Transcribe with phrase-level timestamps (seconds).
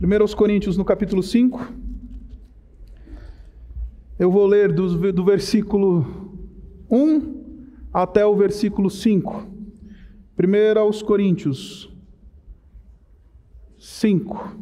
[0.00, 1.72] 1 Coríntios, no capítulo 5.
[4.16, 6.32] Eu vou ler do, do versículo
[6.88, 9.48] 1 até o versículo 5.
[10.38, 11.92] 1 Coríntios
[13.76, 14.56] 5,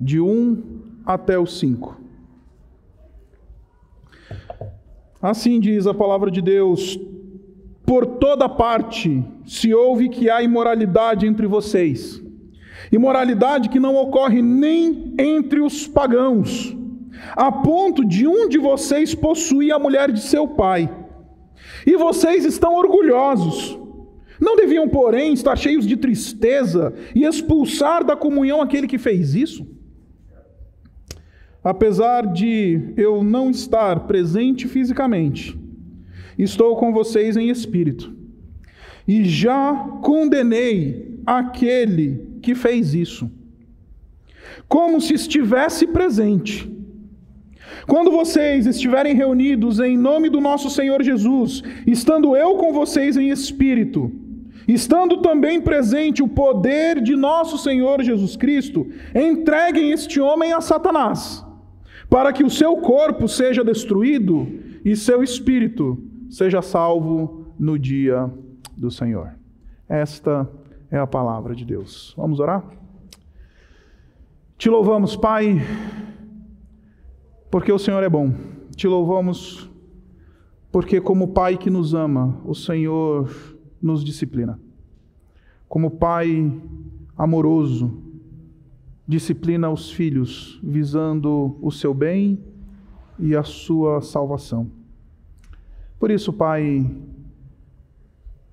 [0.00, 1.96] de 1 até o 5.
[5.22, 6.98] Assim diz a palavra de Deus:
[7.86, 12.23] Por toda parte se ouve que há imoralidade entre vocês
[12.94, 16.76] imoralidade que não ocorre nem entre os pagãos,
[17.32, 20.92] a ponto de um de vocês possuir a mulher de seu pai.
[21.86, 23.78] E vocês estão orgulhosos.
[24.40, 29.66] Não deviam, porém, estar cheios de tristeza e expulsar da comunhão aquele que fez isso?
[31.62, 35.58] Apesar de eu não estar presente fisicamente,
[36.38, 38.14] estou com vocês em espírito.
[39.06, 43.30] E já condenei aquele que fez isso,
[44.68, 46.70] como se estivesse presente.
[47.86, 53.30] Quando vocês estiverem reunidos em nome do nosso Senhor Jesus, estando eu com vocês em
[53.30, 54.12] espírito,
[54.68, 61.44] estando também presente o poder de nosso Senhor Jesus Cristo, entreguem este homem a Satanás,
[62.08, 64.46] para que o seu corpo seja destruído
[64.84, 65.98] e seu espírito
[66.30, 68.30] seja salvo no dia
[68.76, 69.34] do Senhor.
[69.88, 70.48] Esta
[70.94, 72.14] é a palavra de Deus.
[72.16, 72.64] Vamos orar?
[74.56, 75.60] Te louvamos, Pai,
[77.50, 78.32] porque o Senhor é bom.
[78.76, 79.68] Te louvamos
[80.70, 83.28] porque, como Pai que nos ama, o Senhor
[83.82, 84.60] nos disciplina.
[85.68, 86.52] Como Pai
[87.16, 88.00] amoroso,
[89.06, 92.38] disciplina os filhos, visando o seu bem
[93.18, 94.70] e a sua salvação.
[95.98, 96.88] Por isso, Pai,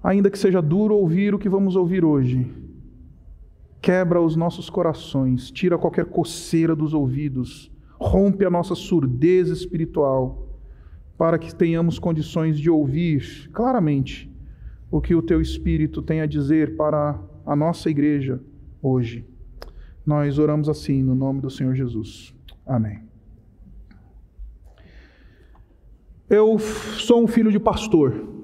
[0.04, 2.48] ainda que seja duro ouvir o que vamos ouvir hoje,
[3.82, 10.48] quebra os nossos corações, tira qualquer coceira dos ouvidos, rompe a nossa surdez espiritual,
[11.18, 14.32] para que tenhamos condições de ouvir claramente
[14.90, 18.42] o que o teu Espírito tem a dizer para a nossa igreja
[18.82, 19.26] hoje.
[20.06, 22.34] Nós oramos assim no nome do Senhor Jesus.
[22.66, 23.00] Amém.
[26.30, 28.41] Eu sou um filho de pastor.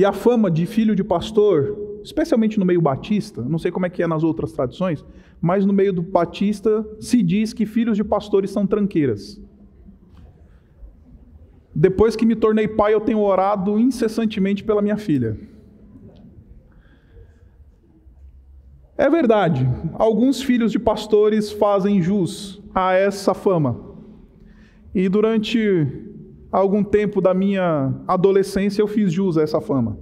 [0.00, 3.90] E a fama de filho de pastor, especialmente no meio batista, não sei como é
[3.90, 5.04] que é nas outras tradições,
[5.38, 9.38] mas no meio do batista se diz que filhos de pastores são tranqueiras.
[11.74, 15.38] Depois que me tornei pai, eu tenho orado incessantemente pela minha filha.
[18.96, 23.78] É verdade, alguns filhos de pastores fazem jus a essa fama.
[24.94, 26.09] E durante
[26.50, 29.98] algum tempo da minha adolescência eu fiz jus a essa fama.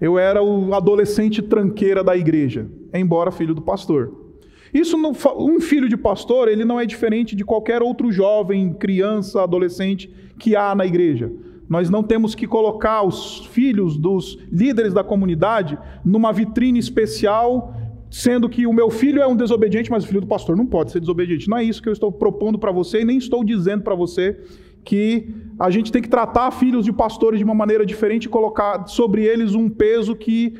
[0.00, 4.24] Eu era o adolescente tranqueira da igreja, embora filho do pastor.
[4.72, 9.40] Isso não, um filho de pastor, ele não é diferente de qualquer outro jovem, criança,
[9.40, 11.30] adolescente que há na igreja.
[11.68, 17.72] Nós não temos que colocar os filhos dos líderes da comunidade numa vitrine especial,
[18.10, 20.90] sendo que o meu filho é um desobediente, mas o filho do pastor não pode
[20.90, 21.48] ser desobediente.
[21.48, 24.38] Não é isso que eu estou propondo para você e nem estou dizendo para você
[24.84, 28.86] que a gente tem que tratar filhos de pastores de uma maneira diferente e colocar
[28.86, 30.58] sobre eles um peso que,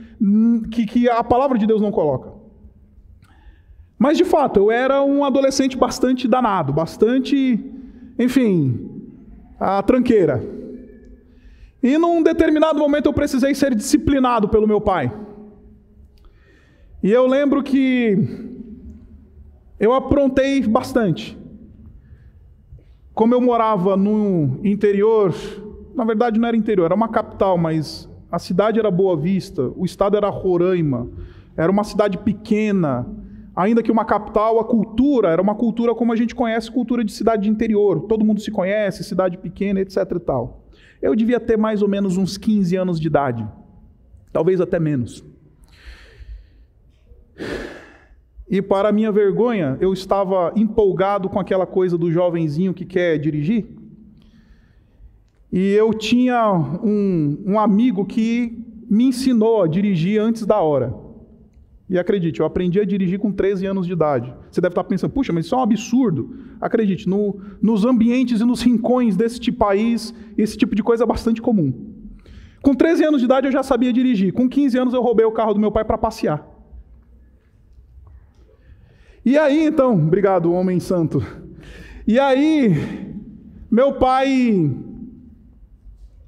[0.70, 2.32] que, que a palavra de Deus não coloca.
[3.98, 7.62] Mas de fato, eu era um adolescente bastante danado, bastante,
[8.18, 8.90] enfim,
[9.58, 10.42] a tranqueira.
[11.82, 15.12] E num determinado momento eu precisei ser disciplinado pelo meu pai.
[17.02, 18.16] E eu lembro que
[19.78, 21.36] eu aprontei bastante.
[23.14, 25.32] Como eu morava no interior,
[25.94, 29.84] na verdade não era interior, era uma capital, mas a cidade era Boa Vista, o
[29.84, 31.08] estado era Roraima,
[31.56, 33.06] era uma cidade pequena,
[33.54, 37.12] ainda que uma capital, a cultura era uma cultura como a gente conhece, cultura de
[37.12, 40.64] cidade de interior, todo mundo se conhece, cidade pequena, etc e tal.
[41.00, 43.46] Eu devia ter mais ou menos uns 15 anos de idade,
[44.32, 45.24] talvez até menos.
[48.54, 53.66] E para minha vergonha, eu estava empolgado com aquela coisa do jovenzinho que quer dirigir.
[55.52, 58.56] E eu tinha um, um amigo que
[58.88, 60.94] me ensinou a dirigir antes da hora.
[61.90, 64.32] E acredite, eu aprendi a dirigir com 13 anos de idade.
[64.52, 66.36] Você deve estar pensando, puxa, mas isso é um absurdo.
[66.60, 71.42] Acredite, no, nos ambientes e nos rincões tipo país, esse tipo de coisa é bastante
[71.42, 71.74] comum.
[72.62, 74.32] Com 13 anos de idade eu já sabia dirigir.
[74.32, 76.53] Com 15 anos eu roubei o carro do meu pai para passear.
[79.24, 81.24] E aí, então, obrigado, homem santo.
[82.06, 83.14] E aí,
[83.70, 84.70] meu pai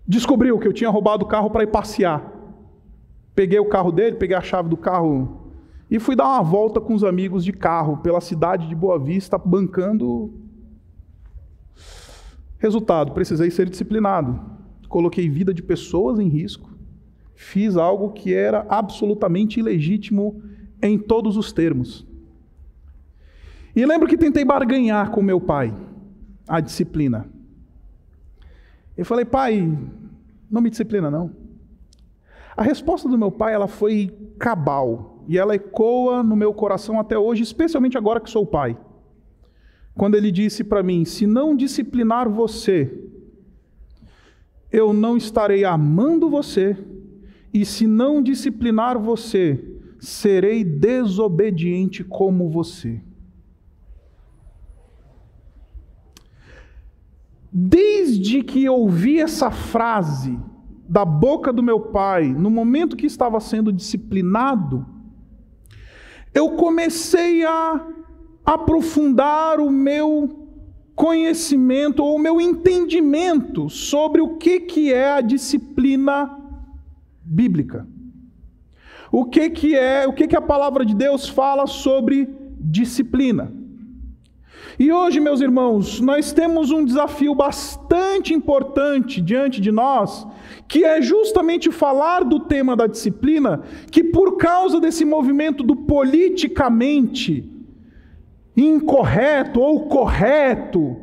[0.09, 2.33] descobriu que eu tinha roubado o carro para ir passear.
[3.35, 5.53] Peguei o carro dele, peguei a chave do carro
[5.91, 9.37] e fui dar uma volta com os amigos de carro pela cidade de Boa Vista,
[9.37, 10.33] bancando.
[12.57, 14.41] Resultado: precisei ser disciplinado.
[14.89, 16.71] Coloquei vida de pessoas em risco.
[17.35, 20.41] Fiz algo que era absolutamente ilegítimo
[20.81, 22.06] em todos os termos.
[23.77, 25.71] E lembro que tentei barganhar com meu pai
[26.49, 27.29] a disciplina.
[28.97, 29.71] Eu falei, pai,
[30.51, 31.31] não me disciplina não.
[32.57, 37.19] A resposta do meu pai ela foi cabal e ela ecoa no meu coração até
[37.19, 38.79] hoje, especialmente agora que sou pai.
[39.95, 42.99] Quando ele disse para mim: Se não disciplinar você,
[44.73, 46.75] eu não estarei amando você,
[47.53, 49.63] e se não disciplinar você,
[49.99, 53.03] serei desobediente como você.
[57.59, 60.39] Desde que ouvi essa frase
[60.87, 64.85] da boca do meu pai, no momento que estava sendo disciplinado,
[66.35, 67.83] eu comecei a
[68.45, 70.51] aprofundar o meu
[70.95, 76.39] conhecimento ou o meu entendimento sobre o que, que é a disciplina
[77.23, 77.89] bíblica.
[79.11, 82.29] O que, que é, o que, que a palavra de Deus fala sobre
[82.61, 83.51] disciplina.
[84.79, 90.27] E hoje, meus irmãos, nós temos um desafio bastante importante diante de nós,
[90.69, 97.51] que é justamente falar do tema da disciplina, que por causa desse movimento do politicamente
[98.55, 100.97] incorreto ou correto,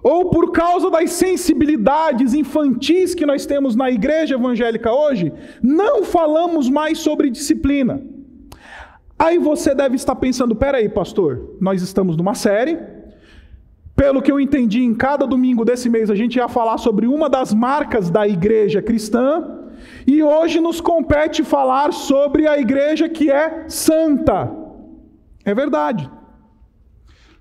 [0.00, 6.70] ou por causa das sensibilidades infantis que nós temos na igreja evangélica hoje, não falamos
[6.70, 8.00] mais sobre disciplina.
[9.18, 12.78] Aí você deve estar pensando: peraí, pastor, nós estamos numa série
[13.98, 17.28] pelo que eu entendi, em cada domingo desse mês a gente ia falar sobre uma
[17.28, 19.58] das marcas da igreja cristã,
[20.06, 24.54] e hoje nos compete falar sobre a igreja que é santa.
[25.44, 26.08] É verdade.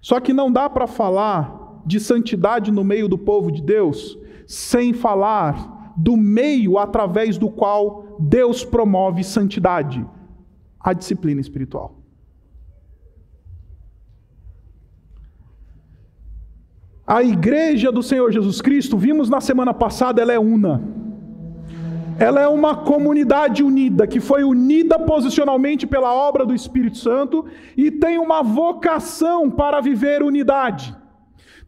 [0.02, 4.18] Só que não dá para falar de santidade no meio do povo de Deus
[4.48, 10.04] sem falar do meio através do qual Deus promove santidade
[10.80, 11.97] a disciplina espiritual.
[17.08, 20.84] A igreja do Senhor Jesus Cristo, vimos na semana passada, ela é una.
[22.20, 27.46] Ela é uma comunidade unida, que foi unida posicionalmente pela obra do Espírito Santo
[27.78, 30.94] e tem uma vocação para viver unidade.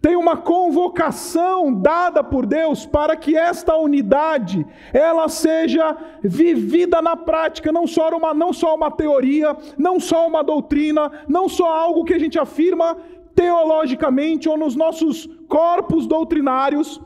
[0.02, 7.72] Tem uma convocação dada por Deus para que esta unidade ela seja vivida na prática,
[7.72, 12.14] não só uma, não só uma teoria, não só uma doutrina, não só algo que
[12.14, 12.98] a gente afirma
[13.40, 17.02] teologicamente ou nos nossos corpos doutrinários,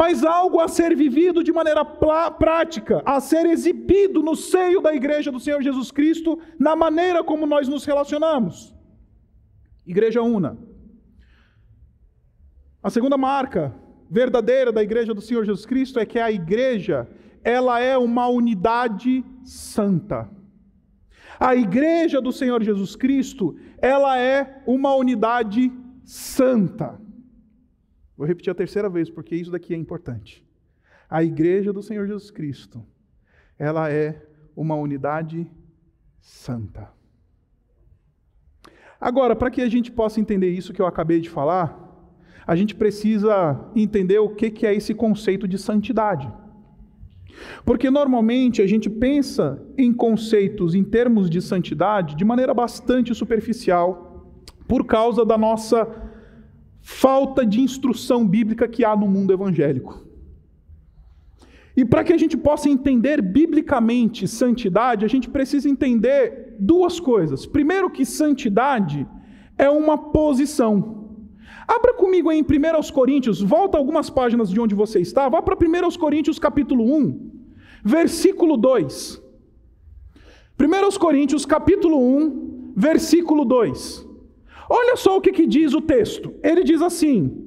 [0.00, 5.30] mas algo a ser vivido de maneira prática, a ser exibido no seio da igreja
[5.30, 8.74] do Senhor Jesus Cristo, na maneira como nós nos relacionamos.
[9.86, 10.58] Igreja una.
[12.82, 13.72] A segunda marca
[14.10, 17.08] verdadeira da igreja do Senhor Jesus Cristo é que a igreja,
[17.44, 20.28] ela é uma unidade santa.
[21.38, 25.72] A igreja do Senhor Jesus Cristo, ela é uma unidade
[26.04, 27.00] santa.
[28.16, 30.46] Vou repetir a terceira vez, porque isso daqui é importante.
[31.08, 32.84] A igreja do Senhor Jesus Cristo,
[33.58, 35.50] ela é uma unidade
[36.20, 36.92] santa.
[39.00, 41.88] Agora, para que a gente possa entender isso que eu acabei de falar,
[42.46, 46.30] a gente precisa entender o que é esse conceito de santidade.
[47.64, 54.34] Porque normalmente a gente pensa em conceitos em termos de santidade de maneira bastante superficial,
[54.66, 55.88] por causa da nossa
[56.80, 60.06] falta de instrução bíblica que há no mundo evangélico.
[61.76, 67.46] E para que a gente possa entender biblicamente santidade, a gente precisa entender duas coisas.
[67.46, 69.06] Primeiro, que santidade
[69.56, 70.99] é uma posição.
[71.70, 75.54] Abra comigo aí em 1 Coríntios, volta algumas páginas de onde você está, vá para
[75.54, 77.30] 1 Coríntios capítulo 1,
[77.84, 79.22] versículo 2.
[80.58, 84.04] 1 Coríntios capítulo 1, versículo 2.
[84.68, 86.34] Olha só o que, que diz o texto.
[86.42, 87.46] Ele diz assim: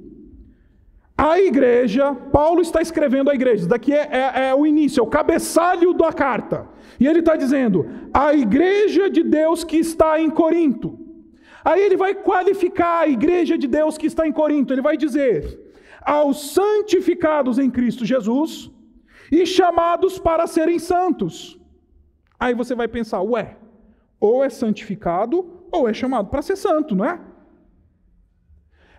[1.18, 5.08] a igreja, Paulo está escrevendo a igreja, daqui é, é, é, o início, é o
[5.08, 6.70] cabeçalho da carta.
[6.98, 11.03] E ele está dizendo: a igreja de Deus que está em Corinto.
[11.63, 14.74] Aí ele vai qualificar a igreja de Deus que está em Corinto.
[14.74, 15.60] Ele vai dizer:
[16.01, 18.72] aos santificados em Cristo Jesus
[19.32, 21.60] e chamados para serem santos.
[22.39, 23.58] Aí você vai pensar: ué,
[24.20, 27.20] ou é santificado ou é chamado para ser santo, não é?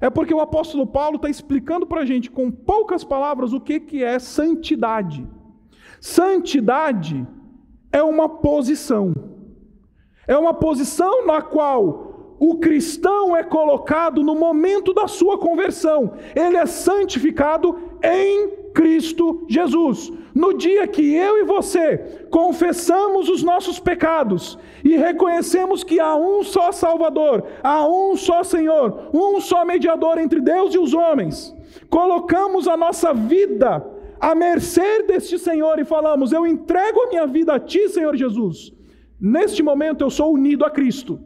[0.00, 3.78] É porque o apóstolo Paulo está explicando para a gente, com poucas palavras, o que,
[3.80, 5.26] que é santidade.
[6.00, 7.26] Santidade
[7.90, 9.14] é uma posição
[10.26, 12.13] É uma posição na qual
[12.47, 16.13] o cristão é colocado no momento da sua conversão.
[16.37, 20.13] Ele é santificado em Cristo Jesus.
[20.35, 26.43] No dia que eu e você confessamos os nossos pecados e reconhecemos que há um
[26.43, 31.57] só Salvador, há um só Senhor, um só mediador entre Deus e os homens,
[31.89, 33.83] colocamos a nossa vida
[34.21, 38.71] à mercê deste Senhor e falamos: Eu entrego a minha vida a Ti, Senhor Jesus.
[39.19, 41.19] Neste momento eu sou unido a Cristo.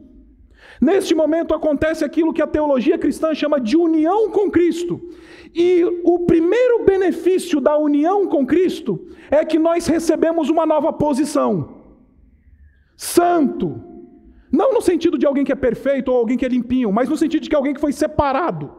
[0.79, 5.01] Neste momento acontece aquilo que a teologia cristã chama de união com Cristo.
[5.53, 11.83] E o primeiro benefício da união com Cristo é que nós recebemos uma nova posição.
[12.95, 13.83] Santo.
[14.51, 17.17] Não no sentido de alguém que é perfeito ou alguém que é limpinho, mas no
[17.17, 18.71] sentido de que alguém que foi separado.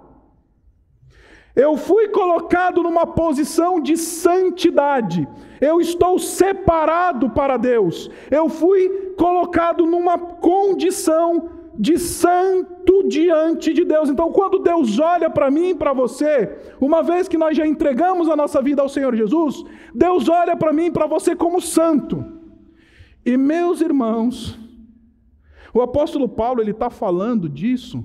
[1.55, 5.29] Eu fui colocado numa posição de santidade.
[5.61, 8.11] Eu estou separado para Deus.
[8.31, 14.11] Eu fui colocado numa condição de santo diante de Deus.
[14.11, 18.29] Então, quando Deus olha para mim e para você, uma vez que nós já entregamos
[18.29, 22.23] a nossa vida ao Senhor Jesus, Deus olha para mim e para você como santo.
[23.25, 24.59] E meus irmãos,
[25.73, 28.05] o apóstolo Paulo ele está falando disso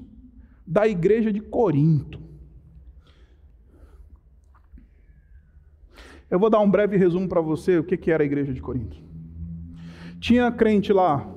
[0.66, 2.24] da igreja de Corinto.
[6.32, 8.96] Eu vou dar um breve resumo para você o que era a igreja de Corinto.
[10.22, 11.35] Tinha crente lá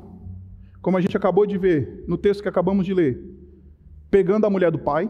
[0.80, 3.20] como a gente acabou de ver no texto que acabamos de ler,
[4.10, 5.08] pegando a mulher do pai.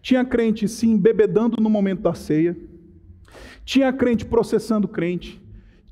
[0.00, 2.56] Tinha crente se embebedando no momento da ceia.
[3.64, 5.40] Tinha crente processando crente.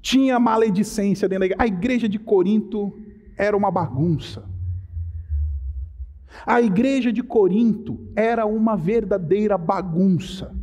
[0.00, 1.62] Tinha maledicência dentro da igreja.
[1.62, 2.92] A igreja de Corinto
[3.36, 4.48] era uma bagunça.
[6.46, 10.54] A igreja de Corinto era uma verdadeira bagunça.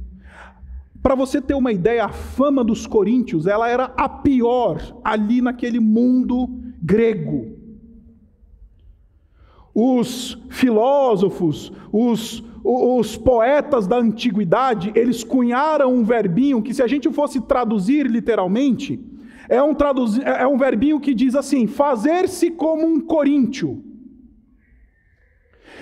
[1.01, 5.79] Para você ter uma ideia, a fama dos coríntios, ela era a pior ali naquele
[5.79, 6.50] mundo
[6.81, 7.56] grego
[9.79, 17.12] os filósofos, os, os poetas da antiguidade, eles cunharam um verbinho que, se a gente
[17.12, 19.00] fosse traduzir literalmente,
[19.48, 20.17] é um, traduz...
[20.17, 23.84] é um verbinho que diz assim: fazer-se como um coríntio.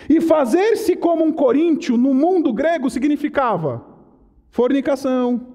[0.09, 3.81] E fazer-se como um coríntio no mundo grego significava
[4.49, 5.47] fornicação,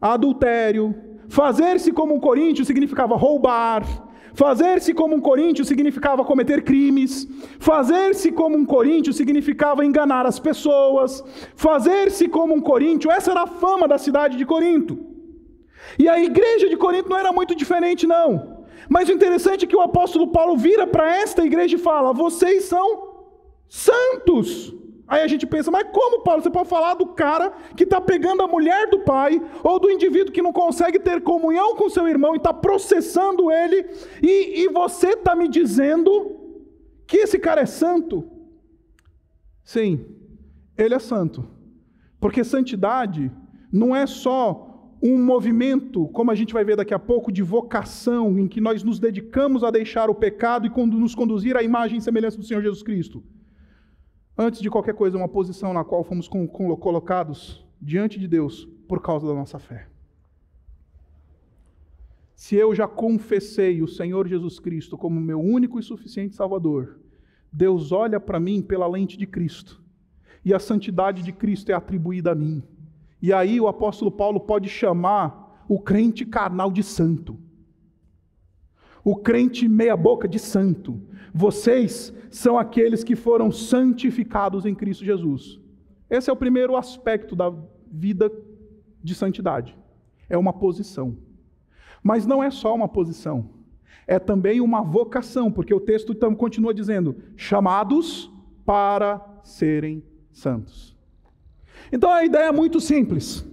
[0.00, 0.94] adultério.
[1.28, 3.84] Fazer-se como um coríntio significava roubar,
[4.34, 7.28] Fazer-se como um coríntio significava cometer crimes.
[7.58, 11.22] Fazer-se como um coríntio significava enganar as pessoas.
[11.54, 14.98] Fazer-se como um coríntio, essa era a fama da cidade de Corinto.
[15.98, 18.60] E a igreja de Corinto não era muito diferente, não.
[18.88, 22.64] Mas o interessante é que o apóstolo Paulo vira para esta igreja e fala: vocês
[22.64, 23.10] são
[23.68, 24.74] santos.
[25.10, 26.40] Aí a gente pensa, mas como, Paulo?
[26.40, 30.32] Você pode falar do cara que está pegando a mulher do pai, ou do indivíduo
[30.32, 33.90] que não consegue ter comunhão com seu irmão e está processando ele,
[34.22, 36.36] e, e você está me dizendo
[37.08, 38.24] que esse cara é santo?
[39.64, 40.06] Sim,
[40.78, 41.44] ele é santo.
[42.20, 43.32] Porque santidade
[43.72, 48.38] não é só um movimento, como a gente vai ver daqui a pouco, de vocação,
[48.38, 52.00] em que nós nos dedicamos a deixar o pecado e nos conduzir à imagem e
[52.00, 53.24] semelhança do Senhor Jesus Cristo.
[54.42, 59.26] Antes de qualquer coisa, uma posição na qual fomos colocados diante de Deus por causa
[59.26, 59.86] da nossa fé.
[62.34, 66.98] Se eu já confessei o Senhor Jesus Cristo como meu único e suficiente Salvador,
[67.52, 69.78] Deus olha para mim pela lente de Cristo,
[70.42, 72.62] e a santidade de Cristo é atribuída a mim.
[73.20, 77.38] E aí o apóstolo Paulo pode chamar o crente carnal de santo,
[79.04, 80.98] o crente meia-boca de santo,
[81.32, 85.60] vocês são aqueles que foram santificados em Cristo Jesus.
[86.08, 87.52] Esse é o primeiro aspecto da
[87.90, 88.30] vida
[89.02, 89.76] de santidade.
[90.28, 91.16] É uma posição.
[92.02, 93.50] Mas não é só uma posição,
[94.06, 98.30] é também uma vocação, porque o texto continua dizendo: chamados
[98.64, 100.96] para serem santos.
[101.92, 103.46] Então a ideia é muito simples.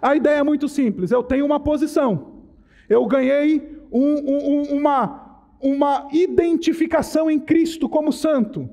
[0.00, 1.10] A ideia é muito simples.
[1.10, 2.44] Eu tenho uma posição.
[2.88, 5.29] Eu ganhei um, um, uma,
[5.60, 8.68] uma identificação em Cristo como santo.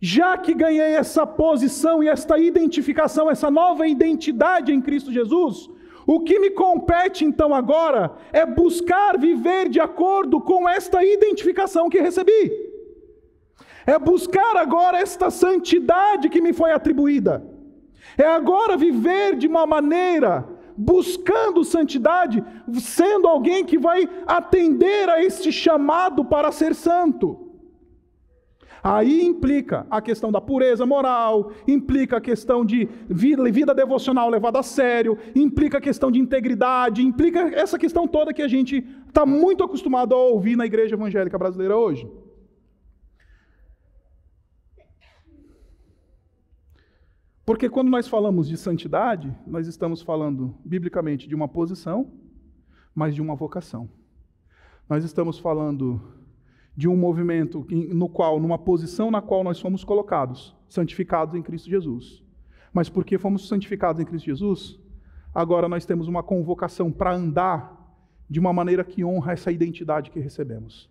[0.00, 5.68] Já que ganhei essa posição e esta identificação, essa nova identidade em Cristo Jesus,
[6.06, 12.00] o que me compete então agora é buscar viver de acordo com esta identificação que
[12.00, 12.50] recebi.
[13.86, 17.44] É buscar agora esta santidade que me foi atribuída.
[18.16, 20.48] É agora viver de uma maneira
[20.80, 22.42] buscando santidade,
[22.80, 27.48] sendo alguém que vai atender a este chamado para ser santo.
[28.82, 34.60] Aí implica a questão da pureza moral, implica a questão de vida, vida devocional levada
[34.60, 39.26] a sério, implica a questão de integridade, implica essa questão toda que a gente está
[39.26, 42.08] muito acostumado a ouvir na igreja evangélica brasileira hoje.
[47.50, 52.12] Porque quando nós falamos de santidade, nós estamos falando, biblicamente, de uma posição,
[52.94, 53.90] mas de uma vocação.
[54.88, 56.00] Nós estamos falando
[56.76, 61.68] de um movimento no qual, numa posição na qual nós somos colocados, santificados em Cristo
[61.68, 62.22] Jesus.
[62.72, 64.78] Mas porque fomos santificados em Cristo Jesus,
[65.34, 70.20] agora nós temos uma convocação para andar de uma maneira que honra essa identidade que
[70.20, 70.88] recebemos.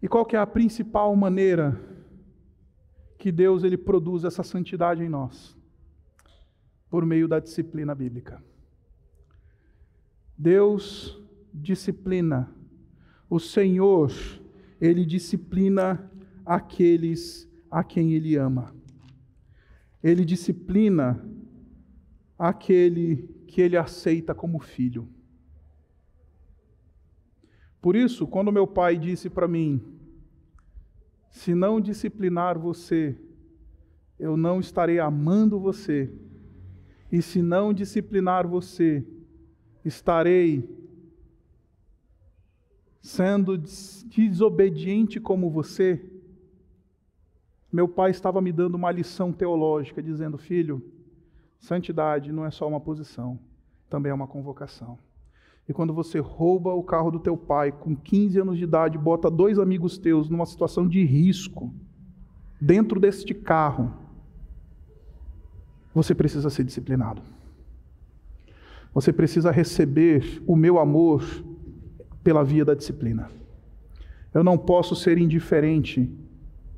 [0.00, 1.92] E qual que é a principal maneira
[3.24, 5.56] que Deus ele produz essa santidade em nós?
[6.90, 8.44] Por meio da disciplina bíblica.
[10.36, 11.18] Deus
[11.50, 12.54] disciplina.
[13.30, 14.12] O Senhor,
[14.78, 16.10] ele disciplina
[16.44, 18.76] aqueles a quem ele ama.
[20.02, 21.26] Ele disciplina
[22.38, 25.08] aquele que ele aceita como filho.
[27.80, 29.93] Por isso, quando meu pai disse para mim:
[31.34, 33.18] se não disciplinar você,
[34.20, 36.08] eu não estarei amando você,
[37.10, 39.04] e se não disciplinar você,
[39.84, 40.64] estarei
[43.02, 46.00] sendo desobediente como você,
[47.70, 50.80] meu pai estava me dando uma lição teológica, dizendo: filho,
[51.58, 53.40] santidade não é só uma posição,
[53.90, 54.96] também é uma convocação.
[55.68, 59.30] E quando você rouba o carro do teu pai com 15 anos de idade, bota
[59.30, 61.72] dois amigos teus numa situação de risco,
[62.60, 63.92] dentro deste carro,
[65.94, 67.22] você precisa ser disciplinado.
[68.92, 71.24] Você precisa receber o meu amor
[72.22, 73.30] pela via da disciplina.
[74.32, 76.10] Eu não posso ser indiferente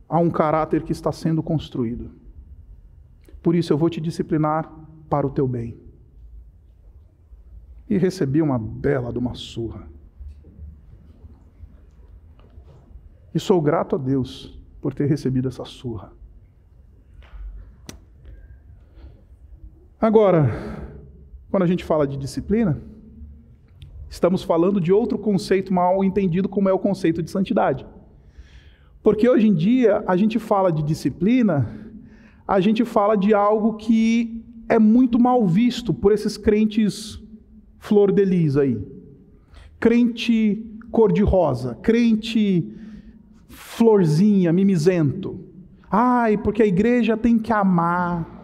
[0.09, 2.11] a um caráter que está sendo construído.
[3.43, 4.71] Por isso eu vou te disciplinar
[5.09, 5.86] para o teu bem.
[7.89, 9.89] E recebi uma bela de uma surra.
[13.35, 16.13] E sou grato a Deus por ter recebido essa surra.
[20.01, 20.51] Agora,
[21.51, 22.81] quando a gente fala de disciplina,
[24.09, 27.85] Estamos falando de outro conceito mal entendido, como é o conceito de santidade.
[29.03, 31.69] Porque hoje em dia a gente fala de disciplina,
[32.47, 37.21] a gente fala de algo que é muito mal visto por esses crentes
[37.87, 38.79] flor de lis aí.
[39.79, 42.69] Crente cor-de-rosa, crente
[43.49, 45.41] florzinha, mimizento.
[45.91, 48.36] Ai, porque a igreja tem que amar.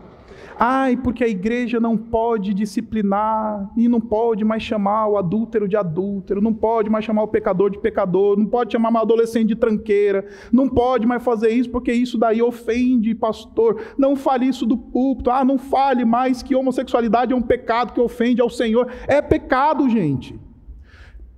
[0.59, 5.77] Ai, porque a igreja não pode disciplinar e não pode mais chamar o adúltero de
[5.77, 9.57] adúltero, não pode mais chamar o pecador de pecador, não pode chamar o adolescente de
[9.57, 13.81] tranqueira, não pode mais fazer isso porque isso daí ofende pastor.
[13.97, 15.31] Não fale isso do púlpito.
[15.31, 18.89] Ah, não fale mais que homossexualidade é um pecado que ofende ao Senhor.
[19.07, 20.39] É pecado, gente.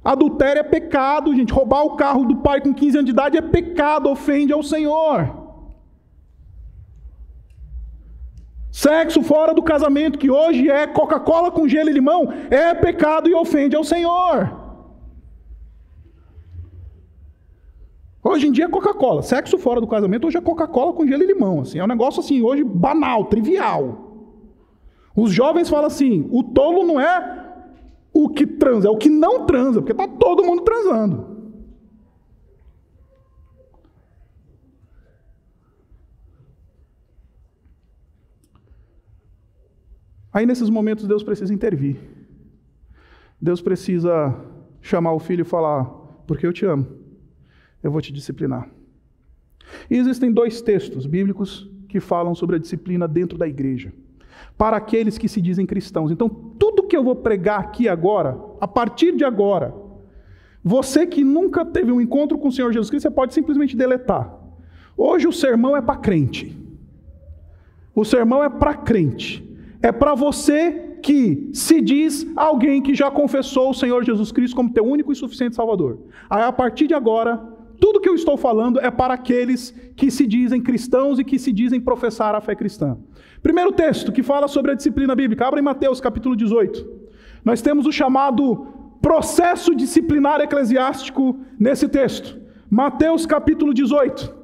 [0.04, 1.52] Adultério é pecado, gente.
[1.52, 5.43] Roubar o carro do pai com 15 anos de idade é pecado, ofende ao Senhor.
[8.74, 13.32] Sexo fora do casamento, que hoje é Coca-Cola com gelo e limão, é pecado e
[13.32, 14.52] ofende ao Senhor.
[18.20, 19.22] Hoje em dia é Coca-Cola.
[19.22, 21.60] Sexo fora do casamento hoje é Coca-Cola com gelo e limão.
[21.60, 24.26] Assim, é um negócio assim, hoje banal, trivial.
[25.14, 27.54] Os jovens falam assim: o tolo não é
[28.12, 31.33] o que transa, é o que não transa, porque está todo mundo transando.
[40.34, 41.96] Aí nesses momentos Deus precisa intervir.
[43.40, 44.34] Deus precisa
[44.82, 45.84] chamar o filho e falar:
[46.26, 46.88] porque eu te amo,
[47.80, 48.68] eu vou te disciplinar.
[49.88, 53.92] E existem dois textos bíblicos que falam sobre a disciplina dentro da igreja,
[54.58, 56.10] para aqueles que se dizem cristãos.
[56.10, 59.72] Então, tudo que eu vou pregar aqui agora, a partir de agora,
[60.62, 64.36] você que nunca teve um encontro com o Senhor Jesus Cristo, você pode simplesmente deletar.
[64.96, 66.56] Hoje o sermão é para crente.
[67.94, 69.53] O sermão é para crente
[69.84, 74.72] é para você que se diz alguém que já confessou o Senhor Jesus Cristo como
[74.72, 75.98] teu único e suficiente Salvador.
[76.30, 77.36] Aí, a partir de agora,
[77.78, 81.52] tudo que eu estou falando é para aqueles que se dizem cristãos e que se
[81.52, 82.96] dizem professar a fé cristã.
[83.42, 87.04] Primeiro texto que fala sobre a disciplina bíblica, abra em Mateus capítulo 18.
[87.44, 88.66] Nós temos o chamado
[89.02, 92.40] processo disciplinar eclesiástico nesse texto.
[92.70, 94.34] Mateus capítulo 18,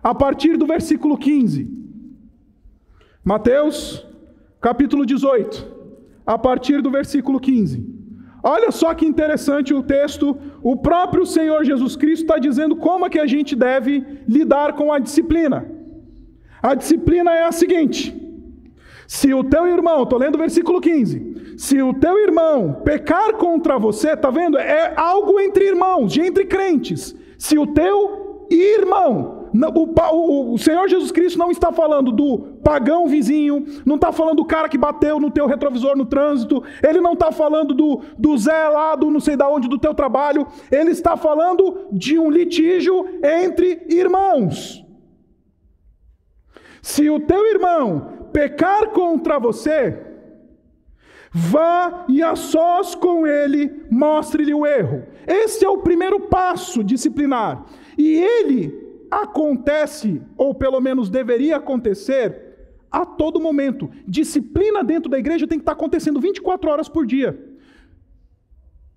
[0.00, 1.68] a partir do versículo 15.
[3.24, 4.06] Mateus
[4.64, 5.70] capítulo 18,
[6.24, 7.86] a partir do versículo 15.
[8.42, 10.38] Olha só que interessante o texto.
[10.62, 14.90] O próprio Senhor Jesus Cristo está dizendo como é que a gente deve lidar com
[14.90, 15.70] a disciplina.
[16.62, 18.02] A disciplina é a seguinte:
[19.06, 23.78] se o teu irmão, estou lendo o versículo 15, se o teu irmão pecar contra
[23.78, 24.56] você, está vendo?
[24.56, 27.14] É algo entre irmãos, de entre crentes.
[27.36, 29.50] Se o teu irmão,
[30.12, 34.68] o, Senhor Jesus Cristo não está falando do pagão vizinho, não está falando do cara
[34.68, 38.96] que bateu no teu retrovisor no trânsito, ele não está falando do, do Zé lá
[38.96, 43.86] do não sei da onde do teu trabalho, ele está falando de um litígio entre
[43.90, 44.82] irmãos.
[46.80, 49.98] Se o teu irmão pecar contra você,
[51.30, 55.04] vá e a sós com ele, mostre-lhe o erro.
[55.26, 57.64] Esse é o primeiro passo disciplinar.
[57.96, 62.43] E ele acontece, ou pelo menos deveria acontecer,
[62.94, 63.90] a todo momento.
[64.06, 67.36] Disciplina dentro da igreja tem que estar acontecendo 24 horas por dia.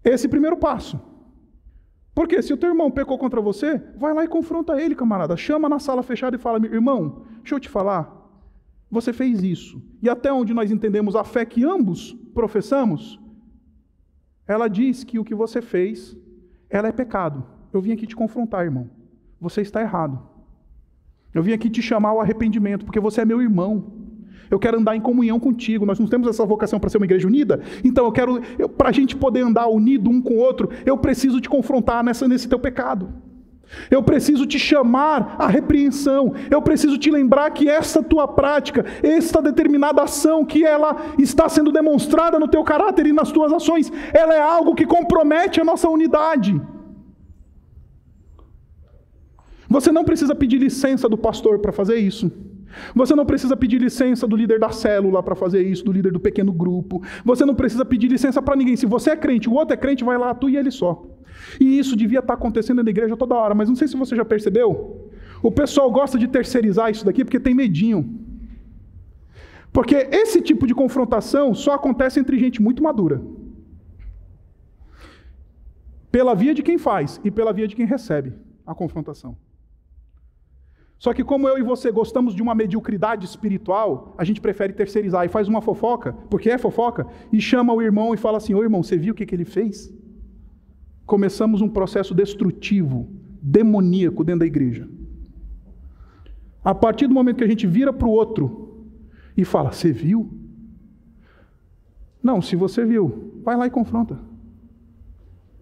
[0.04, 1.02] Esse primeiro passo.
[2.14, 5.36] Porque se o teu irmão pecou contra você, vai lá e confronta ele, camarada.
[5.36, 8.14] Chama na sala fechada e fala: irmão, deixa eu te falar.
[8.90, 9.82] Você fez isso.
[10.02, 13.20] E até onde nós entendemos a fé que ambos professamos,
[14.48, 16.16] ela diz que o que você fez,
[16.70, 17.44] ela é pecado.
[17.74, 18.90] Eu vim aqui te confrontar, irmão.
[19.42, 20.37] Você está errado.
[21.40, 23.98] Eu vim aqui te chamar ao arrependimento, porque você é meu irmão.
[24.50, 25.86] Eu quero andar em comunhão contigo.
[25.86, 27.62] Nós não temos essa vocação para ser uma igreja unida.
[27.84, 28.42] Então eu quero,
[28.78, 32.28] para a gente poder andar unido um com o outro, eu preciso te confrontar nessa,
[32.28, 33.14] nesse teu pecado.
[33.92, 36.34] Eu preciso te chamar à repreensão.
[36.50, 41.72] Eu preciso te lembrar que essa tua prática, esta determinada ação que ela está sendo
[41.72, 45.90] demonstrada no teu caráter e nas tuas ações, ela é algo que compromete a nossa
[45.90, 46.60] unidade.
[49.78, 52.32] Você não precisa pedir licença do pastor para fazer isso.
[52.96, 56.20] Você não precisa pedir licença do líder da célula para fazer isso, do líder do
[56.20, 57.04] pequeno grupo.
[57.24, 58.76] Você não precisa pedir licença para ninguém.
[58.76, 61.06] Se você é crente, o outro é crente, vai lá, tu e ele só.
[61.62, 64.16] E isso devia estar tá acontecendo na igreja toda hora, mas não sei se você
[64.16, 65.12] já percebeu.
[65.44, 68.20] O pessoal gosta de terceirizar isso daqui porque tem medinho.
[69.72, 73.22] Porque esse tipo de confrontação só acontece entre gente muito madura.
[76.12, 78.34] Pela via de quem faz e pela via de quem recebe
[78.66, 79.38] a confrontação.
[81.00, 85.26] Só que, como eu e você gostamos de uma mediocridade espiritual, a gente prefere terceirizar
[85.26, 88.64] e faz uma fofoca, porque é fofoca, e chama o irmão e fala assim: Ô
[88.64, 89.94] irmão, você viu o que, que ele fez?
[91.06, 93.08] Começamos um processo destrutivo,
[93.42, 94.88] demoníaco dentro da igreja.
[96.64, 98.88] A partir do momento que a gente vira para o outro
[99.36, 100.34] e fala: Você viu?
[102.24, 104.20] Não, se você viu, vai lá e confronta.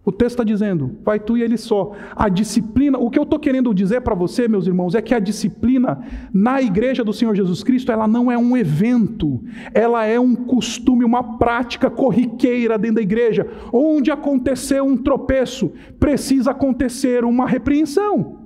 [0.05, 1.93] O texto está dizendo, vai tu e ele só.
[2.15, 5.19] A disciplina, o que eu estou querendo dizer para você, meus irmãos, é que a
[5.19, 5.99] disciplina
[6.31, 11.03] na igreja do Senhor Jesus Cristo, ela não é um evento, ela é um costume,
[11.03, 13.49] uma prática corriqueira dentro da igreja.
[13.73, 18.41] Onde aconteceu um tropeço, precisa acontecer uma repreensão.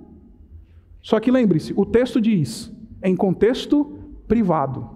[1.01, 4.89] Só que lembre-se, o texto diz, em contexto privado,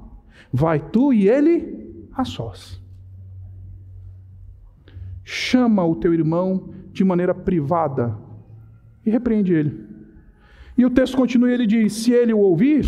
[0.52, 2.83] vai tu e ele a sós.
[5.24, 8.18] Chama o teu irmão de maneira privada
[9.06, 9.86] e repreende ele.
[10.78, 12.86] E o texto continua e ele diz: se ele o ouvir,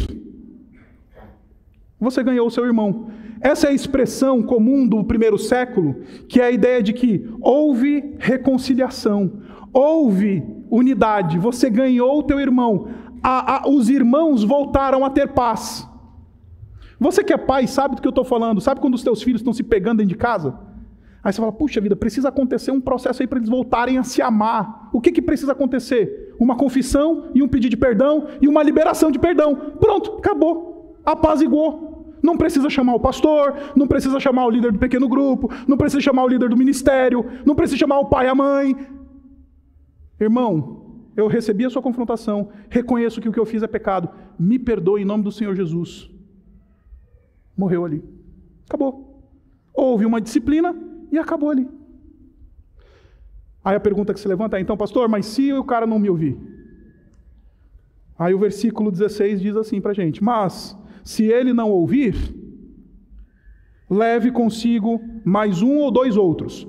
[1.99, 3.09] você ganhou o seu irmão.
[3.41, 8.15] Essa é a expressão comum do primeiro século, que é a ideia de que houve
[8.17, 12.87] reconciliação, houve unidade, você ganhou o teu irmão,
[13.21, 15.87] a, a, os irmãos voltaram a ter paz.
[16.99, 19.41] Você que é pai sabe do que eu estou falando, sabe quando os teus filhos
[19.41, 20.57] estão se pegando dentro de casa?
[21.25, 24.21] Aí você fala, puxa vida, precisa acontecer um processo aí para eles voltarem a se
[24.21, 24.91] amar.
[24.93, 26.35] O que, que precisa acontecer?
[26.39, 29.55] Uma confissão e um pedido de perdão e uma liberação de perdão.
[29.79, 30.99] Pronto, acabou.
[31.03, 32.13] Apaziguou.
[32.21, 35.99] Não precisa chamar o pastor, não precisa chamar o líder do pequeno grupo, não precisa
[35.99, 38.75] chamar o líder do ministério, não precisa chamar o pai e a mãe.
[40.19, 44.59] Irmão, eu recebi a sua confrontação, reconheço que o que eu fiz é pecado, me
[44.59, 46.07] perdoe em nome do Senhor Jesus.
[47.57, 48.03] Morreu ali.
[48.67, 49.23] Acabou.
[49.73, 50.75] Houve uma disciplina,
[51.15, 51.67] e acabou ali.
[53.63, 56.09] Aí a pergunta que se levanta é: então, pastor, mas se o cara não me
[56.09, 56.37] ouvir?
[58.17, 62.15] Aí o versículo 16 diz assim para a gente: Mas se ele não ouvir,
[63.89, 66.67] leve consigo mais um ou dois outros.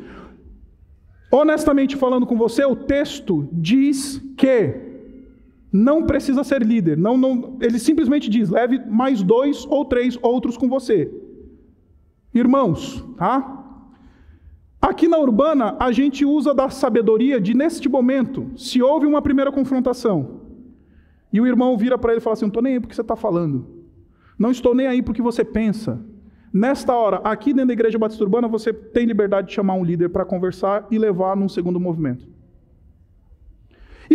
[1.30, 4.86] Honestamente falando com você, o texto diz que
[5.70, 6.96] não precisa ser líder.
[6.96, 11.12] Não, não, ele simplesmente diz: leve mais dois ou três outros com você.
[12.32, 13.65] Irmãos, tá?
[14.88, 19.50] Aqui na urbana, a gente usa da sabedoria de, neste momento, se houve uma primeira
[19.50, 20.42] confrontação,
[21.32, 23.00] e o irmão vira para ele e fala assim: Não estou nem aí porque você
[23.00, 23.66] está falando,
[24.38, 26.00] não estou nem aí porque você pensa,
[26.52, 30.08] Nesta hora, aqui dentro da Igreja Batista Urbana, você tem liberdade de chamar um líder
[30.08, 32.26] para conversar e levar num segundo movimento.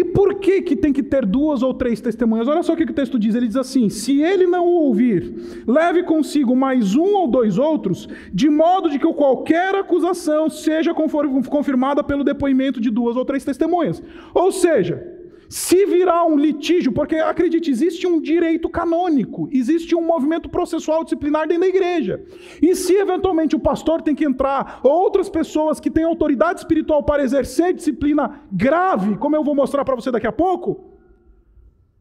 [0.02, 2.48] E por que, que tem que ter duas ou três testemunhas?
[2.48, 5.64] Olha só o que o texto diz: ele diz assim: se ele não o ouvir,
[5.68, 12.04] leve consigo mais um ou dois outros, de modo de que qualquer acusação seja confirmada
[12.04, 14.02] pelo depoimento de duas ou três testemunhas.
[14.34, 15.21] Ou seja,
[15.52, 21.46] se virar um litígio, porque acredite, existe um direito canônico, existe um movimento processual disciplinar
[21.46, 22.24] dentro da igreja.
[22.62, 27.04] E se eventualmente o pastor tem que entrar, ou outras pessoas que têm autoridade espiritual
[27.04, 30.98] para exercer disciplina grave, como eu vou mostrar para você daqui a pouco,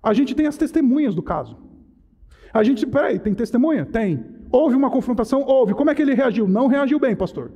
[0.01, 1.59] a gente tem as testemunhas do caso.
[2.55, 3.85] A gente, peraí, tem testemunha?
[3.85, 4.25] Tem.
[4.53, 5.43] Houve uma confrontação?
[5.45, 5.75] Houve.
[5.75, 6.47] Como é que ele reagiu?
[6.47, 7.51] Não reagiu bem, pastor.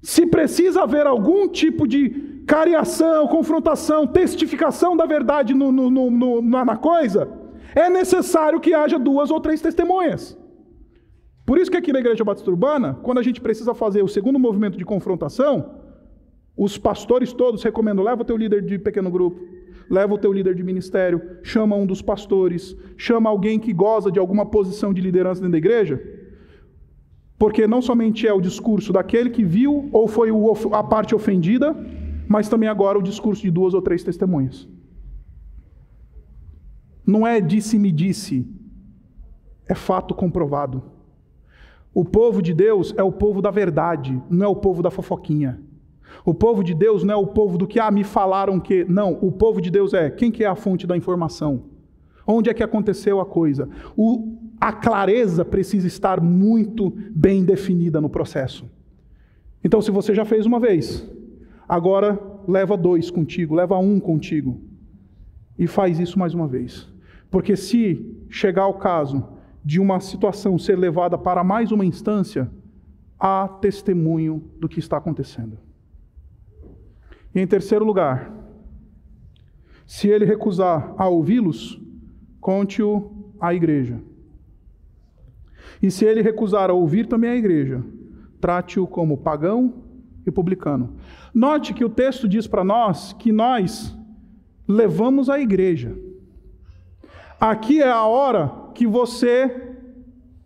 [0.00, 6.76] Se precisa haver algum tipo de cariação, confrontação, testificação da verdade no, no, no, na
[6.76, 7.28] coisa,
[7.74, 10.38] é necessário que haja duas ou três testemunhas.
[11.44, 14.38] Por isso que aqui na Igreja Batista Urbana, quando a gente precisa fazer o segundo
[14.38, 15.74] movimento de confrontação,
[16.56, 19.40] os pastores todos recomendam: leva o teu líder de pequeno grupo,
[19.90, 24.18] leva o teu líder de ministério, chama um dos pastores, chama alguém que goza de
[24.18, 26.02] alguma posição de liderança dentro da igreja,
[27.38, 30.30] porque não somente é o discurso daquele que viu ou foi
[30.72, 31.76] a parte ofendida,
[32.28, 34.68] mas também agora o discurso de duas ou três testemunhas.
[37.06, 38.46] Não é disse-me disse,
[39.68, 40.82] é fato comprovado.
[41.94, 45.60] O povo de Deus é o povo da verdade, não é o povo da fofoquinha.
[46.24, 48.84] O povo de Deus não é o povo do que, ah, me falaram que.
[48.84, 51.64] Não, o povo de Deus é quem que é a fonte da informação.
[52.26, 53.68] Onde é que aconteceu a coisa?
[53.96, 58.68] O, a clareza precisa estar muito bem definida no processo.
[59.62, 61.08] Então, se você já fez uma vez,
[61.68, 64.60] Agora leva dois contigo, leva um contigo.
[65.58, 66.88] E faz isso mais uma vez.
[67.30, 69.26] Porque se chegar ao caso
[69.64, 72.50] de uma situação ser levada para mais uma instância,
[73.18, 75.58] há testemunho do que está acontecendo.
[77.34, 78.32] E em terceiro lugar,
[79.86, 81.80] se ele recusar a ouvi-los,
[82.40, 84.00] conte-o à igreja.
[85.82, 87.84] E se ele recusar a ouvir também a igreja,
[88.40, 89.85] trate-o como pagão
[90.26, 90.94] e publicano.
[91.34, 93.96] Note que o texto diz para nós que nós
[94.66, 95.96] levamos a igreja.
[97.40, 99.74] Aqui é a hora que você,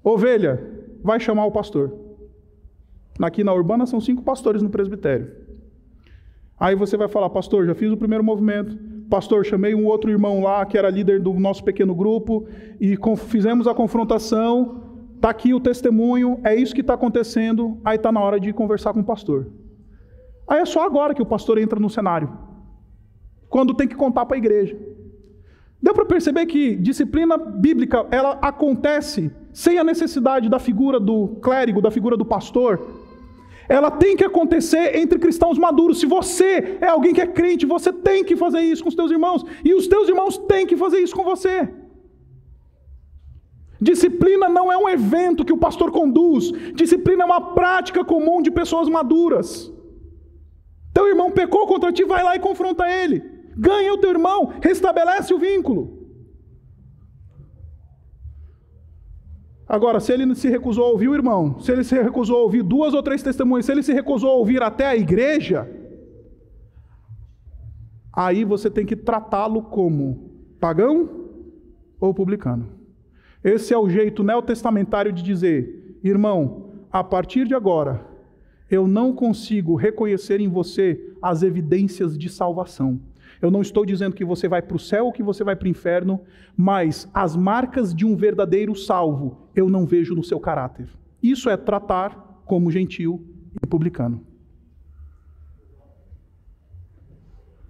[0.03, 0.61] ovelha,
[1.03, 1.97] vai chamar o pastor.
[3.21, 5.31] Aqui na urbana são cinco pastores no presbitério.
[6.59, 8.77] Aí você vai falar, pastor, já fiz o primeiro movimento.
[9.09, 12.47] Pastor, chamei um outro irmão lá que era líder do nosso pequeno grupo
[12.81, 14.83] e fizemos a confrontação.
[15.17, 17.79] Está aqui o testemunho, é isso que está acontecendo.
[17.85, 19.49] Aí está na hora de conversar com o pastor.
[20.51, 22.29] Aí é só agora que o pastor entra no cenário.
[23.49, 24.77] Quando tem que contar para a igreja.
[25.81, 31.81] Deu para perceber que disciplina bíblica, ela acontece sem a necessidade da figura do clérigo,
[31.81, 32.85] da figura do pastor.
[33.69, 36.01] Ela tem que acontecer entre cristãos maduros.
[36.01, 39.13] Se você é alguém que é crente, você tem que fazer isso com os teus
[39.13, 39.45] irmãos.
[39.65, 41.57] E os teus irmãos têm que fazer isso com você.
[43.81, 46.51] Disciplina não é um evento que o pastor conduz.
[46.75, 49.73] Disciplina é uma prática comum de pessoas maduras.
[50.93, 53.23] Teu irmão pecou contra ti, vai lá e confronta ele.
[53.57, 56.01] Ganha o teu irmão, restabelece o vínculo.
[59.69, 62.63] Agora, se ele se recusou a ouvir o irmão, se ele se recusou a ouvir
[62.63, 65.71] duas ou três testemunhas, se ele se recusou a ouvir até a igreja,
[68.13, 71.29] aí você tem que tratá-lo como pagão
[72.01, 72.69] ou publicano.
[73.45, 78.05] Esse é o jeito neotestamentário de dizer, irmão, a partir de agora,
[78.71, 83.01] eu não consigo reconhecer em você as evidências de salvação.
[83.43, 85.67] Eu não estou dizendo que você vai para o céu ou que você vai para
[85.67, 86.21] o inferno,
[86.57, 90.89] mas as marcas de um verdadeiro salvo eu não vejo no seu caráter.
[91.23, 93.25] Isso é tratar como gentil
[93.63, 94.25] e publicano.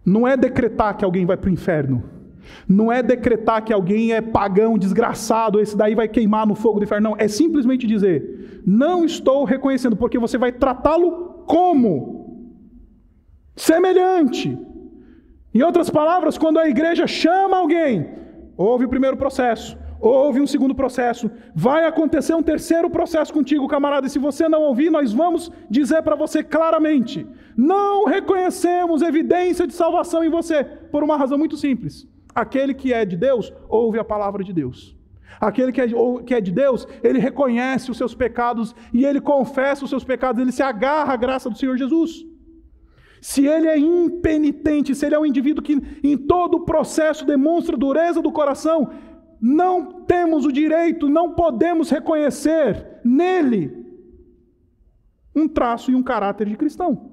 [0.04, 2.19] Não é decretar que alguém vai para o inferno.
[2.68, 6.84] Não é decretar que alguém é pagão, desgraçado, esse daí vai queimar no fogo do
[6.84, 7.10] inferno.
[7.10, 12.20] Não, é simplesmente dizer: não estou reconhecendo, porque você vai tratá-lo como?
[13.56, 14.58] Semelhante.
[15.52, 18.08] Em outras palavras, quando a igreja chama alguém,
[18.56, 24.06] houve o primeiro processo, houve um segundo processo, vai acontecer um terceiro processo contigo, camarada,
[24.06, 29.74] e se você não ouvir, nós vamos dizer para você claramente: não reconhecemos evidência de
[29.74, 32.08] salvação em você, por uma razão muito simples.
[32.34, 34.96] Aquele que é de Deus, ouve a palavra de Deus.
[35.40, 35.86] Aquele que é,
[36.26, 40.40] que é de Deus, ele reconhece os seus pecados e ele confessa os seus pecados,
[40.40, 42.24] ele se agarra à graça do Senhor Jesus.
[43.22, 47.76] Se ele é impenitente, se ele é um indivíduo que em todo o processo demonstra
[47.76, 48.90] dureza do coração,
[49.40, 53.80] não temos o direito, não podemos reconhecer nele
[55.34, 57.12] um traço e um caráter de cristão.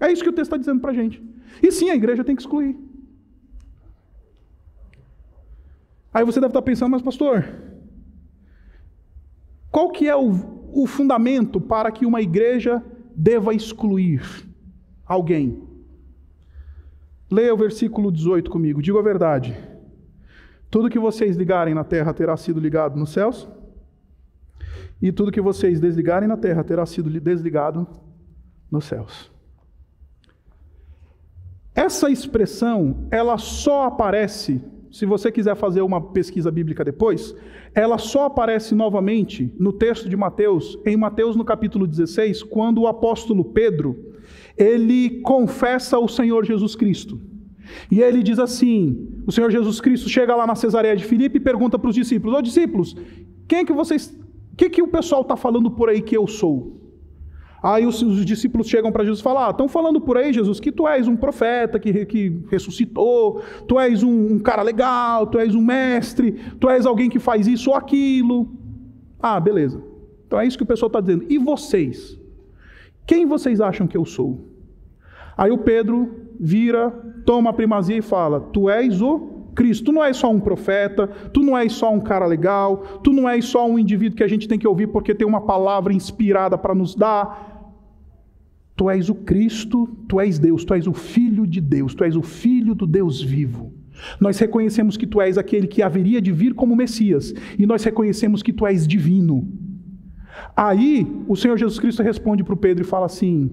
[0.00, 1.22] É isso que o texto está dizendo para a gente.
[1.62, 2.76] E sim, a igreja tem que excluir.
[6.12, 7.44] Aí você deve estar pensando, mas pastor,
[9.70, 10.30] qual que é o,
[10.72, 12.84] o fundamento para que uma igreja
[13.16, 14.22] deva excluir
[15.06, 15.62] alguém?
[17.30, 19.56] Leia o versículo 18 comigo, diga a verdade.
[20.70, 23.48] Tudo que vocês ligarem na terra terá sido ligado nos céus,
[25.00, 27.86] e tudo que vocês desligarem na terra terá sido desligado
[28.70, 29.32] nos céus.
[31.74, 37.34] Essa expressão, ela só aparece se você quiser fazer uma pesquisa bíblica depois,
[37.74, 42.86] ela só aparece novamente no texto de Mateus, em Mateus no capítulo 16, quando o
[42.86, 44.12] apóstolo Pedro,
[44.56, 47.18] ele confessa o Senhor Jesus Cristo.
[47.90, 51.40] E ele diz assim: o Senhor Jesus Cristo chega lá na Cesareia de Filipe e
[51.40, 52.94] pergunta para os discípulos: Ô discípulos,
[53.48, 54.14] quem é que vocês.
[54.52, 56.81] O que, que o pessoal está falando por aí que eu sou?
[57.62, 60.58] Aí os, os discípulos chegam para Jesus e falam: ah, estão falando por aí, Jesus,
[60.58, 65.38] que tu és um profeta que, que ressuscitou, tu és um, um cara legal, tu
[65.38, 68.48] és um mestre, tu és alguém que faz isso ou aquilo.
[69.20, 69.80] Ah, beleza.
[70.26, 71.24] Então é isso que o pessoal está dizendo.
[71.28, 72.18] E vocês?
[73.06, 74.48] Quem vocês acham que eu sou?
[75.36, 76.90] Aí o Pedro vira,
[77.24, 79.84] toma a primazia e fala: Tu és o Cristo.
[79.84, 83.28] Tu não és só um profeta, tu não és só um cara legal, tu não
[83.28, 86.58] és só um indivíduo que a gente tem que ouvir porque tem uma palavra inspirada
[86.58, 87.51] para nos dar.
[88.76, 92.16] Tu és o Cristo, tu és Deus, tu és o Filho de Deus, tu és
[92.16, 93.72] o Filho do Deus vivo.
[94.20, 98.42] Nós reconhecemos que tu és aquele que haveria de vir como Messias, e nós reconhecemos
[98.42, 99.46] que tu és divino.
[100.56, 103.50] Aí o Senhor Jesus Cristo responde para o Pedro e fala assim: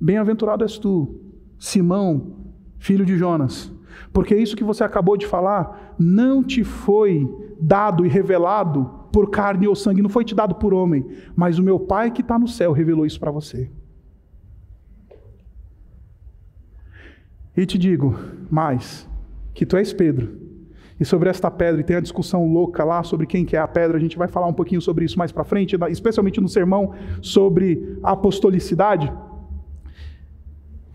[0.00, 1.20] Bem-aventurado és tu,
[1.58, 2.36] Simão,
[2.78, 3.72] filho de Jonas,
[4.12, 7.28] porque isso que você acabou de falar não te foi
[7.60, 11.62] dado e revelado por carne ou sangue, não foi te dado por homem, mas o
[11.62, 13.70] meu Pai que está no céu revelou isso para você.
[17.56, 18.14] E te digo
[18.50, 19.08] mais,
[19.54, 20.44] que tu és Pedro.
[20.98, 23.68] E sobre esta pedra, e tem a discussão louca lá sobre quem que é a
[23.68, 26.94] pedra, a gente vai falar um pouquinho sobre isso mais para frente, especialmente no sermão
[27.20, 29.12] sobre apostolicidade.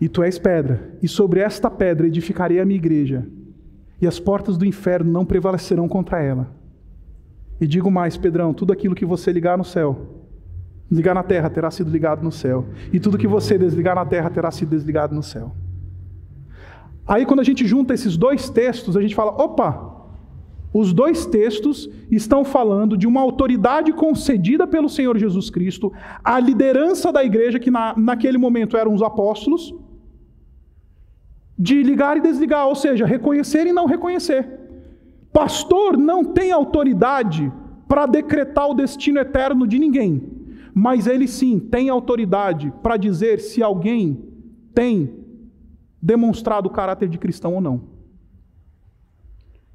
[0.00, 3.24] E tu és pedra, e sobre esta pedra edificarei a minha igreja,
[4.00, 6.50] e as portas do inferno não prevalecerão contra ela.
[7.60, 10.24] E digo mais, Pedrão, tudo aquilo que você ligar no céu,
[10.90, 14.28] ligar na terra, terá sido ligado no céu, e tudo que você desligar na terra
[14.28, 15.54] terá sido desligado no céu.
[17.06, 19.92] Aí, quando a gente junta esses dois textos, a gente fala: opa,
[20.72, 25.92] os dois textos estão falando de uma autoridade concedida pelo Senhor Jesus Cristo,
[26.24, 29.74] à liderança da igreja, que na, naquele momento eram os apóstolos,
[31.58, 34.60] de ligar e desligar, ou seja, reconhecer e não reconhecer.
[35.32, 37.52] Pastor não tem autoridade
[37.86, 40.22] para decretar o destino eterno de ninguém,
[40.74, 44.24] mas ele sim tem autoridade para dizer se alguém
[44.74, 45.21] tem
[46.02, 47.82] demonstrado o caráter de cristão ou não.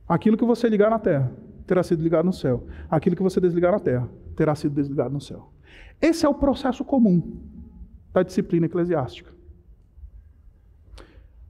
[0.06, 1.32] Aquilo que você ligar na terra
[1.66, 2.68] terá sido ligado no céu.
[2.90, 5.52] Aquilo que você desligar na terra terá sido desligado no céu.
[6.02, 7.40] Esse é o processo comum
[8.14, 9.32] da disciplina eclesiástica.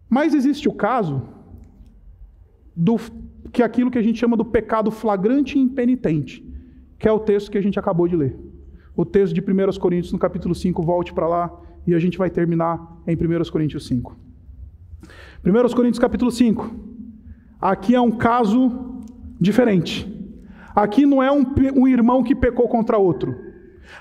[0.10, 1.22] Mas existe o caso
[2.76, 2.98] do
[3.52, 6.44] que é aquilo que a gente chama do pecado flagrante e impenitente,
[7.00, 8.38] que é o texto que a gente acabou de ler.
[8.96, 12.30] O texto de 1 Coríntios, no capítulo 5, volte para lá e a gente vai
[12.30, 14.27] terminar em 1 Coríntios 5.
[15.46, 16.70] 1 Coríntios capítulo 5.
[17.62, 19.02] Aqui é um caso
[19.40, 20.08] diferente.
[20.76, 23.36] Aqui não é um, um irmão que pecou contra outro.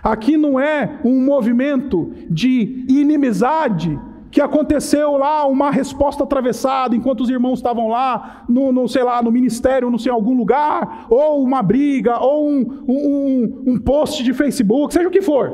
[0.02, 3.98] Aqui não é um movimento de inimizade
[4.30, 9.22] que aconteceu lá uma resposta atravessada enquanto os irmãos estavam lá, no, no, sei lá,
[9.22, 14.22] no ministério, não sei, em algum lugar, ou uma briga, ou um, um, um post
[14.22, 15.50] de Facebook, seja o que for.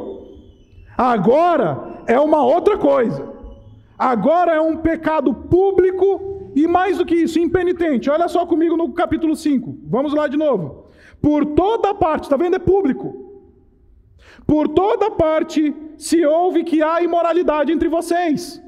[0.97, 3.32] Agora é uma outra coisa.
[4.03, 8.11] Agora é um pecado público e mais do que isso, impenitente.
[8.11, 9.79] Olha só comigo no capítulo 5.
[9.85, 10.89] Vamos lá de novo.
[11.21, 12.57] Por toda parte, está vendo?
[12.57, 13.09] É público.
[14.45, 18.61] Por toda parte se ouve que há imoralidade entre vocês.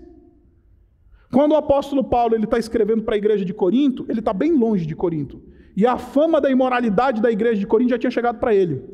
[1.32, 4.52] Quando o apóstolo Paulo ele está escrevendo para a igreja de Corinto, ele está bem
[4.52, 5.42] longe de Corinto.
[5.76, 8.84] E a fama da imoralidade da igreja de Corinto já tinha chegado para ele.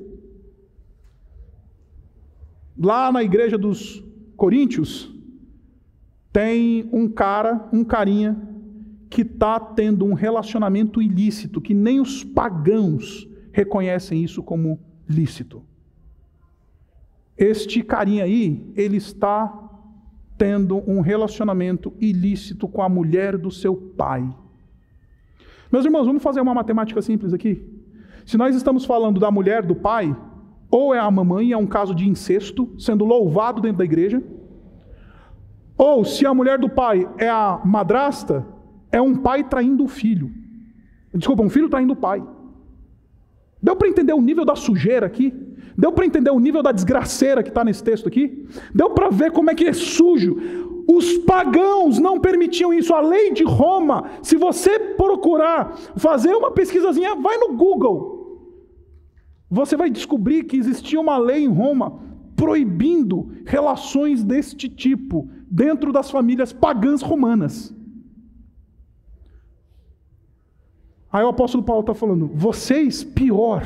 [2.78, 4.02] Lá na igreja dos
[4.38, 5.19] Coríntios,
[6.32, 8.36] tem um cara, um carinha,
[9.08, 14.78] que está tendo um relacionamento ilícito, que nem os pagãos reconhecem isso como
[15.08, 15.62] lícito.
[17.36, 19.52] Este carinha aí, ele está
[20.38, 24.28] tendo um relacionamento ilícito com a mulher do seu pai.
[25.72, 27.62] Meus irmãos, vamos fazer uma matemática simples aqui.
[28.24, 30.16] Se nós estamos falando da mulher, do pai,
[30.70, 34.22] ou é a mamãe, é um caso de incesto, sendo louvado dentro da igreja,
[35.80, 38.46] ou se a mulher do pai é a madrasta,
[38.92, 40.30] é um pai traindo o filho.
[41.14, 42.22] Desculpa, um filho traindo o pai.
[43.62, 45.32] Deu para entender o nível da sujeira aqui?
[45.78, 48.46] Deu para entender o nível da desgraceira que está nesse texto aqui?
[48.74, 50.36] Deu para ver como é que é sujo?
[50.86, 52.92] Os pagãos não permitiam isso.
[52.92, 58.38] A lei de Roma, se você procurar fazer uma pesquisazinha, vai no Google.
[59.50, 62.02] Você vai descobrir que existia uma lei em Roma
[62.36, 67.74] proibindo relações deste tipo dentro das famílias pagãs romanas.
[71.12, 73.64] Aí o apóstolo Paulo está falando: vocês, pior,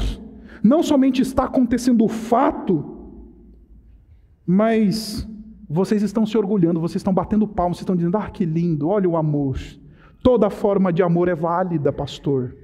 [0.63, 2.97] não somente está acontecendo o fato,
[4.47, 5.29] mas
[5.69, 9.09] vocês estão se orgulhando, vocês estão batendo palmas, vocês estão dizendo: ah, que lindo, olha
[9.09, 9.59] o amor.
[10.23, 12.57] Toda forma de amor é válida, pastor.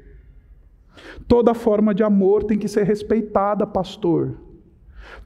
[1.28, 4.38] Toda forma de amor tem que ser respeitada, pastor.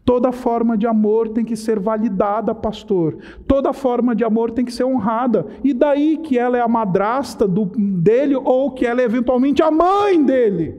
[0.04, 3.16] Toda forma de amor tem que ser validada, pastor.
[3.46, 5.46] Toda forma de amor tem que ser honrada.
[5.62, 9.70] E daí que ela é a madrasta do, dele ou que ela é eventualmente a
[9.70, 10.78] mãe dele.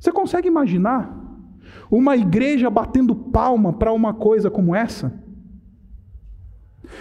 [0.00, 1.14] Você consegue imaginar
[1.90, 5.22] uma igreja batendo palma para uma coisa como essa?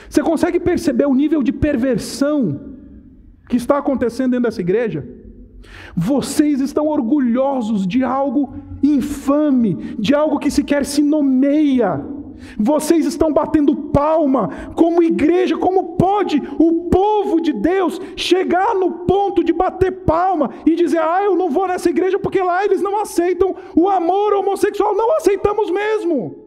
[0.09, 2.73] Você consegue perceber o nível de perversão
[3.47, 5.22] que está acontecendo dentro dessa igreja?
[5.95, 12.03] Vocês estão orgulhosos de algo infame, de algo que sequer se nomeia.
[12.57, 19.43] Vocês estão batendo palma como igreja, como pode o povo de Deus chegar no ponto
[19.43, 22.99] de bater palma e dizer: "Ah, eu não vou nessa igreja porque lá eles não
[22.99, 24.95] aceitam o amor homossexual".
[24.95, 26.42] Não aceitamos mesmo.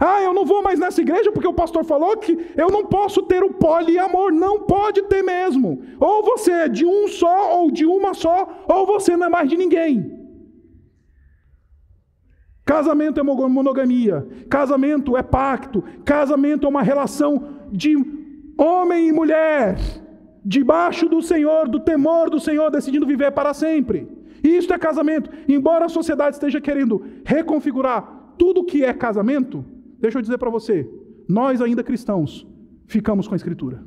[0.00, 3.22] Ah, eu não vou mais nessa igreja porque o pastor falou que eu não posso
[3.22, 4.32] ter o poliamor.
[4.32, 5.82] Não pode ter mesmo.
[5.98, 9.48] Ou você é de um só, ou de uma só, ou você não é mais
[9.48, 10.18] de ninguém.
[12.64, 17.96] Casamento é monogamia, casamento é pacto, casamento é uma relação de
[18.58, 19.78] homem e mulher,
[20.44, 24.06] debaixo do Senhor, do temor do Senhor, decidindo viver para sempre.
[24.44, 25.30] Isso é casamento.
[25.48, 29.64] Embora a sociedade esteja querendo reconfigurar tudo que é casamento,
[29.98, 30.88] Deixa eu dizer para você,
[31.28, 32.46] nós ainda cristãos
[32.86, 33.84] ficamos com a Escritura.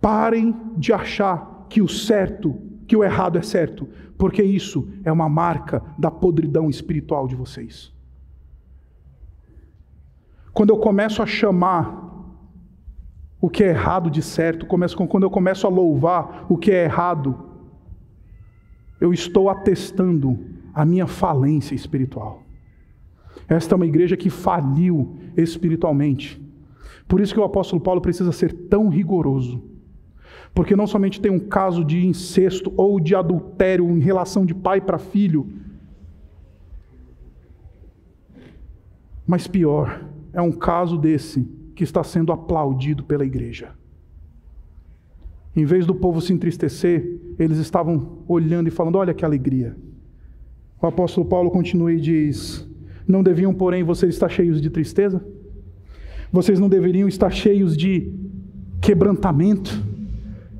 [0.00, 2.54] Parem de achar que o certo,
[2.86, 7.92] que o errado é certo, porque isso é uma marca da podridão espiritual de vocês.
[10.52, 12.06] Quando eu começo a chamar
[13.40, 17.47] o que é errado de certo, quando eu começo a louvar o que é errado,
[19.00, 20.38] eu estou atestando
[20.74, 22.42] a minha falência espiritual.
[23.48, 26.40] Esta é uma igreja que faliu espiritualmente.
[27.06, 29.62] Por isso que o apóstolo Paulo precisa ser tão rigoroso.
[30.54, 34.80] Porque não somente tem um caso de incesto ou de adultério em relação de pai
[34.80, 35.52] para filho,
[39.26, 41.46] mas pior, é um caso desse
[41.76, 43.72] que está sendo aplaudido pela igreja.
[45.58, 49.74] Em vez do povo se entristecer, eles estavam olhando e falando: Olha que alegria.
[50.80, 52.64] O apóstolo Paulo continua e diz:
[53.08, 55.20] Não deviam, porém, vocês estar cheios de tristeza?
[56.30, 58.08] Vocês não deveriam estar cheios de
[58.80, 59.84] quebrantamento?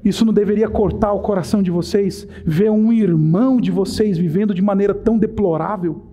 [0.04, 4.60] Isso não deveria cortar o coração de vocês, ver um irmão de vocês vivendo de
[4.60, 6.07] maneira tão deplorável?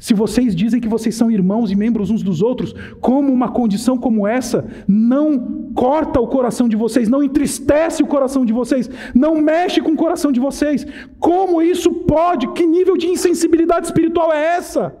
[0.00, 2.72] Se vocês dizem que vocês são irmãos e membros uns dos outros,
[3.02, 8.46] como uma condição como essa não corta o coração de vocês, não entristece o coração
[8.46, 10.86] de vocês, não mexe com o coração de vocês,
[11.18, 12.48] como isso pode?
[12.54, 14.96] Que nível de insensibilidade espiritual é essa?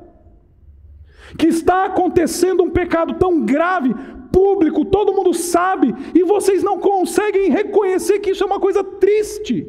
[1.38, 3.94] Que está acontecendo um pecado tão grave,
[4.30, 9.66] público, todo mundo sabe, e vocês não conseguem reconhecer que isso é uma coisa triste.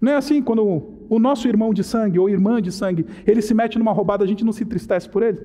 [0.00, 3.54] Não é assim quando o nosso irmão de sangue ou irmã de sangue, ele se
[3.54, 5.40] mete numa roubada, a gente não se entristece por ele?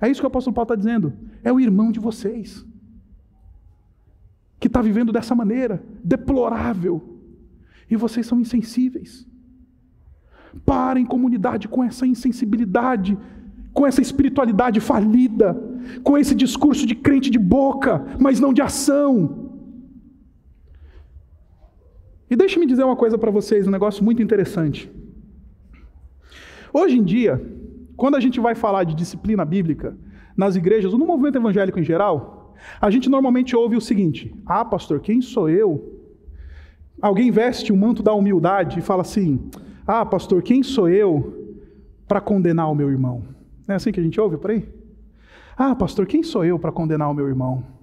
[0.00, 1.12] É isso que o apóstolo Paulo está dizendo.
[1.42, 2.64] É o irmão de vocês,
[4.60, 7.18] que está vivendo dessa maneira, deplorável,
[7.90, 9.26] e vocês são insensíveis.
[10.64, 13.18] Parem comunidade com essa insensibilidade,
[13.72, 15.54] com essa espiritualidade falida,
[16.02, 19.47] com esse discurso de crente de boca, mas não de ação.
[22.30, 24.90] E deixe-me dizer uma coisa para vocês, um negócio muito interessante.
[26.72, 27.40] Hoje em dia,
[27.96, 29.96] quando a gente vai falar de disciplina bíblica
[30.36, 34.64] nas igrejas, ou no movimento evangélico em geral, a gente normalmente ouve o seguinte: Ah,
[34.64, 35.94] pastor, quem sou eu?
[37.00, 39.40] Alguém veste o manto da humildade e fala assim:
[39.86, 41.56] Ah, pastor, quem sou eu
[42.06, 43.22] para condenar o meu irmão?
[43.66, 44.68] Não é assim que a gente ouve por aí?
[45.56, 47.77] Ah, pastor, quem sou eu para condenar o meu irmão?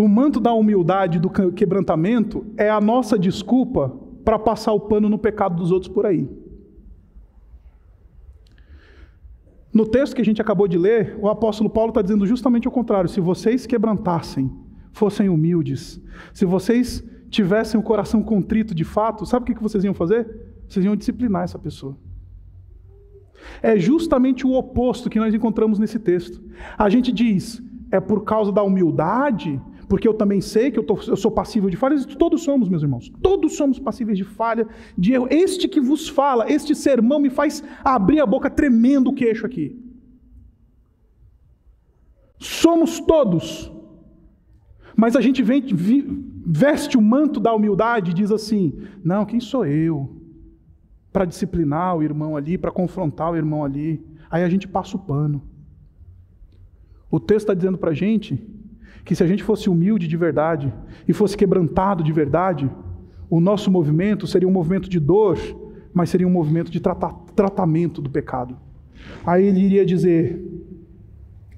[0.00, 3.94] O manto da humildade, do quebrantamento, é a nossa desculpa
[4.24, 6.26] para passar o pano no pecado dos outros por aí.
[9.70, 12.70] No texto que a gente acabou de ler, o apóstolo Paulo está dizendo justamente o
[12.70, 13.10] contrário.
[13.10, 14.50] Se vocês quebrantassem,
[14.90, 16.00] fossem humildes,
[16.32, 20.26] se vocês tivessem o coração contrito de fato, sabe o que vocês iam fazer?
[20.66, 21.94] Vocês iam disciplinar essa pessoa.
[23.62, 26.42] É justamente o oposto que nós encontramos nesse texto.
[26.78, 29.60] A gente diz, é por causa da humildade,
[29.90, 32.80] porque eu também sei que eu, tô, eu sou passível de falhas, todos somos, meus
[32.80, 34.64] irmãos, todos somos passíveis de falha,
[34.96, 35.26] de erro.
[35.28, 39.76] Este que vos fala, este sermão me faz abrir a boca tremendo o queixo aqui.
[42.38, 43.72] Somos todos.
[44.96, 45.60] Mas a gente vem,
[46.46, 50.08] veste o manto da humildade e diz assim: não, quem sou eu?
[51.12, 54.00] Para disciplinar o irmão ali, para confrontar o irmão ali.
[54.30, 55.42] Aí a gente passa o pano.
[57.10, 58.59] O texto está dizendo para a gente
[59.04, 60.72] que se a gente fosse humilde de verdade
[61.06, 62.70] e fosse quebrantado de verdade,
[63.28, 65.38] o nosso movimento seria um movimento de dor,
[65.92, 68.56] mas seria um movimento de trata tratamento do pecado.
[69.24, 70.38] Aí ele iria dizer: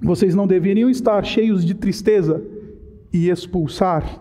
[0.01, 2.43] vocês não deveriam estar cheios de tristeza
[3.13, 4.21] e expulsar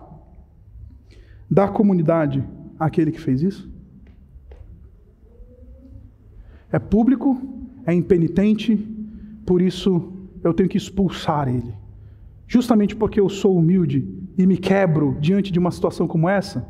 [1.50, 2.42] da comunidade
[2.78, 3.70] aquele que fez isso?
[6.70, 7.40] É público,
[7.86, 8.76] é impenitente,
[9.44, 10.10] por isso
[10.42, 11.81] eu tenho que expulsar ele
[12.52, 16.68] justamente porque eu sou humilde e me quebro diante de uma situação como essa?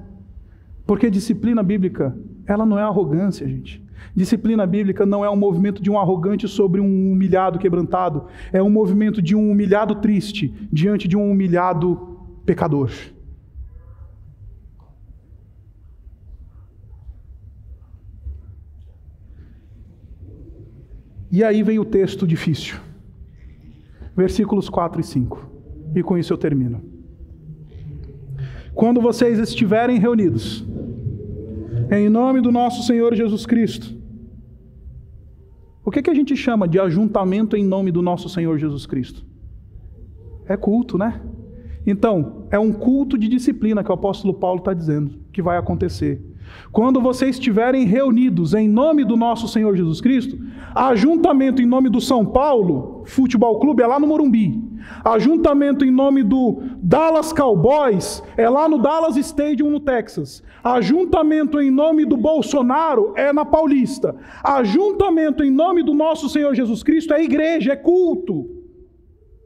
[0.87, 2.17] Porque disciplina bíblica,
[2.47, 3.83] ela não é arrogância, gente.
[4.15, 8.71] Disciplina bíblica não é um movimento de um arrogante sobre um humilhado quebrantado, é um
[8.71, 12.17] movimento de um humilhado triste diante de um humilhado
[12.47, 12.89] pecador.
[21.29, 22.79] E aí vem o texto difícil,
[24.15, 25.52] versículos 4 e 5.
[25.95, 26.81] E com isso eu termino.
[28.75, 30.65] Quando vocês estiverem reunidos,
[31.91, 33.95] em nome do nosso Senhor Jesus Cristo,
[35.85, 39.25] o que, que a gente chama de ajuntamento em nome do nosso Senhor Jesus Cristo?
[40.47, 41.21] É culto, né?
[41.87, 46.23] Então, é um culto de disciplina que o apóstolo Paulo está dizendo que vai acontecer.
[46.71, 50.39] Quando vocês estiverem reunidos em nome do nosso Senhor Jesus Cristo,
[50.75, 54.72] ajuntamento em nome do São Paulo Futebol Clube é lá no Morumbi.
[55.05, 60.43] Ajuntamento em nome do Dallas Cowboys é lá no Dallas Stadium, no Texas.
[60.63, 64.15] Ajuntamento em nome do Bolsonaro é na Paulista.
[64.45, 68.62] Ajuntamento em nome do nosso Senhor Jesus Cristo é igreja, é culto.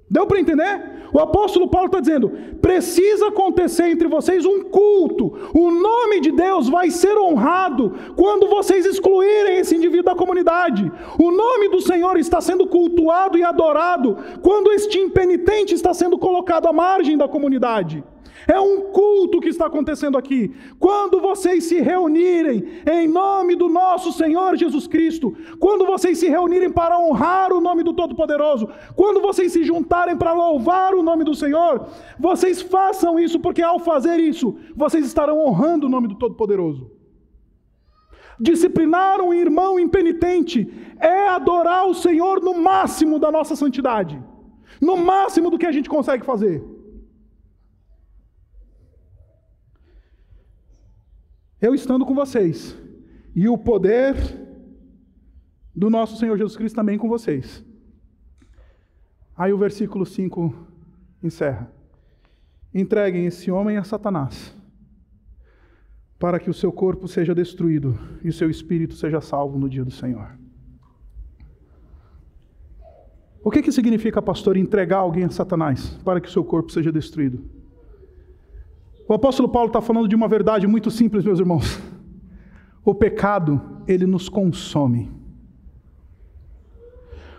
[0.09, 0.97] Deu para entender?
[1.13, 2.31] O apóstolo Paulo está dizendo:
[2.63, 5.33] precisa acontecer entre vocês um culto.
[5.53, 10.91] O nome de Deus vai ser honrado quando vocês excluírem esse indivíduo da comunidade.
[11.19, 16.67] O nome do Senhor está sendo cultuado e adorado quando este impenitente está sendo colocado
[16.67, 18.05] à margem da comunidade.
[18.49, 20.55] É um culto que está acontecendo aqui.
[20.79, 26.71] Quando vocês se reunirem em nome do nosso Senhor Jesus Cristo, quando vocês se reunirem
[26.71, 31.35] para honrar o nome do Todo-Poderoso, quando vocês se juntarem para louvar o nome do
[31.35, 31.89] Senhor,
[32.19, 36.91] vocês façam isso, porque ao fazer isso, vocês estarão honrando o nome do Todo-Poderoso.
[38.39, 40.71] Disciplinar um irmão impenitente
[41.01, 44.23] é adorar o Senhor no máximo da nossa santidade,
[44.81, 46.76] no máximo do que a gente consegue fazer.
[51.61, 52.77] Eu estando com vocês,
[53.35, 54.17] e o poder
[55.75, 57.65] do nosso Senhor Jesus Cristo também com vocês.
[59.37, 60.55] Aí o versículo 5
[61.23, 61.71] encerra:
[62.75, 64.57] Entreguem esse homem a Satanás,
[66.19, 69.85] para que o seu corpo seja destruído e o seu espírito seja salvo no dia
[69.85, 70.39] do Senhor.
[73.45, 76.91] O que, que significa, pastor, entregar alguém a Satanás para que o seu corpo seja
[76.91, 77.56] destruído?
[79.09, 81.81] O apóstolo Paulo está falando de uma verdade muito simples, meus irmãos.
[82.85, 85.11] O pecado, ele nos consome.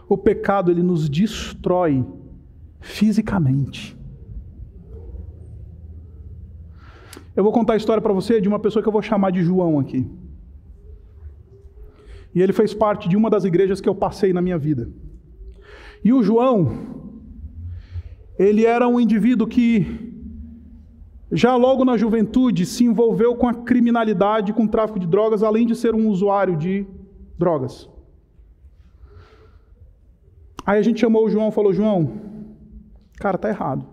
[0.07, 2.05] O pecado, ele nos destrói
[2.79, 3.97] fisicamente.
[7.35, 9.43] Eu vou contar a história para você de uma pessoa que eu vou chamar de
[9.43, 10.09] João aqui.
[12.33, 14.89] E ele fez parte de uma das igrejas que eu passei na minha vida.
[16.03, 16.71] E o João,
[18.39, 20.16] ele era um indivíduo que
[21.31, 25.65] já logo na juventude se envolveu com a criminalidade, com o tráfico de drogas, além
[25.65, 26.85] de ser um usuário de
[27.37, 27.89] drogas.
[30.65, 32.21] Aí a gente chamou o João falou: João,
[33.15, 33.85] cara, tá errado.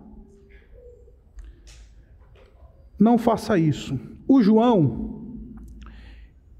[2.98, 3.98] Não faça isso.
[4.26, 5.22] O João,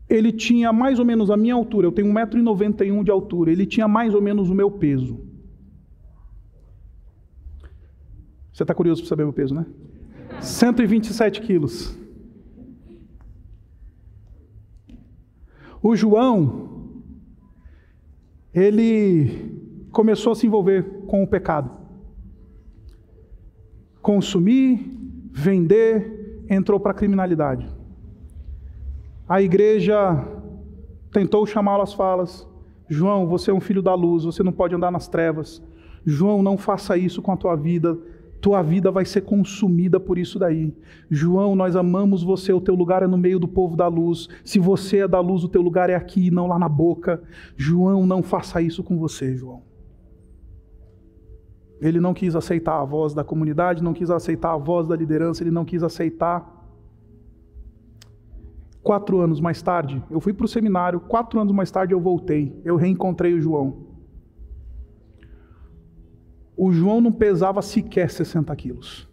[0.09, 3.89] ele tinha mais ou menos a minha altura, eu tenho 1,91m de altura, ele tinha
[3.89, 5.21] mais ou menos o meu peso.
[8.53, 9.67] Você está curioso para saber o meu peso, né?
[10.45, 11.99] 127 quilos.
[15.83, 16.93] O João,
[18.53, 21.71] ele começou a se envolver com o pecado.
[24.01, 24.97] Consumir,
[25.31, 27.69] vender, entrou para a criminalidade.
[29.29, 30.27] A igreja
[31.11, 32.47] tentou chamá-lo às falas.
[32.89, 35.63] João, você é um filho da luz, você não pode andar nas trevas.
[36.05, 37.99] João, não faça isso com a tua vida.
[38.45, 40.77] Tua vida vai ser consumida por isso daí.
[41.11, 44.29] João, nós amamos você, o teu lugar é no meio do povo da luz.
[44.45, 47.23] Se você é da luz, o teu lugar é aqui, não lá na boca.
[47.57, 49.63] João, não faça isso com você, João.
[51.81, 55.43] Ele não quis aceitar a voz da comunidade, não quis aceitar a voz da liderança,
[55.43, 56.53] ele não quis aceitar
[58.83, 62.61] Quatro anos mais tarde, eu fui para o seminário, quatro anos mais tarde eu voltei,
[62.67, 63.94] eu reencontrei o João.
[66.57, 69.09] O João não pesava sequer 60 quilos.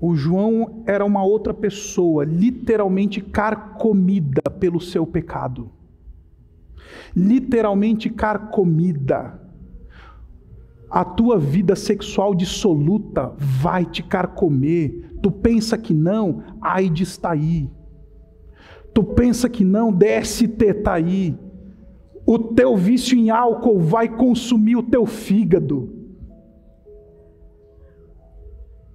[0.00, 5.70] O João era uma outra pessoa, literalmente carcomida pelo seu pecado.
[7.14, 9.42] Literalmente carcomida
[10.92, 15.10] a tua vida sexual dissoluta vai te carcomer.
[15.22, 17.70] Tu pensa que não, AIDS está aí.
[18.92, 21.34] Tu pensa que não, DST está aí.
[22.26, 26.02] O teu vício em álcool vai consumir o teu fígado.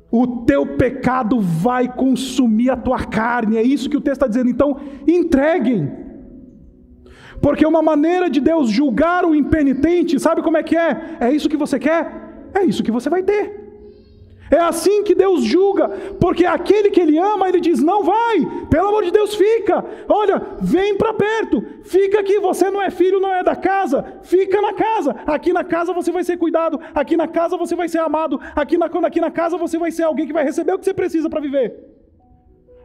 [0.10, 3.58] O teu pecado vai consumir a tua carne.
[3.58, 4.50] É isso que o texto está dizendo.
[4.50, 5.92] Então, entreguem.
[7.42, 11.18] Porque uma maneira de Deus julgar o impenitente, sabe como é que é?
[11.20, 12.50] É isso que você quer?
[12.54, 13.67] É isso que você vai ter.
[14.50, 15.90] É assim que Deus julga,
[16.20, 19.84] porque aquele que Ele ama, Ele diz: não vai, pelo amor de Deus, fica.
[20.08, 22.40] Olha, vem para perto, fica aqui.
[22.40, 25.16] Você não é filho, não é da casa, fica na casa.
[25.26, 28.78] Aqui na casa você vai ser cuidado, aqui na casa você vai ser amado, aqui
[28.78, 31.30] na, aqui na casa você vai ser alguém que vai receber o que você precisa
[31.30, 31.98] para viver.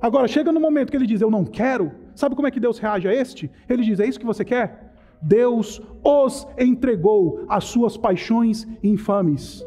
[0.01, 1.93] Agora, chega no momento que ele diz: Eu não quero.
[2.15, 3.51] Sabe como é que Deus reage a este?
[3.69, 4.93] Ele diz: É isso que você quer?
[5.23, 9.65] Deus os entregou às suas paixões infames.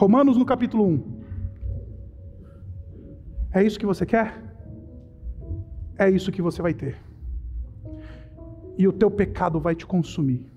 [0.00, 1.02] Romanos no capítulo 1.
[3.52, 4.42] É isso que você quer?
[5.98, 6.96] É isso que você vai ter.
[8.78, 10.50] E o teu pecado vai te consumir.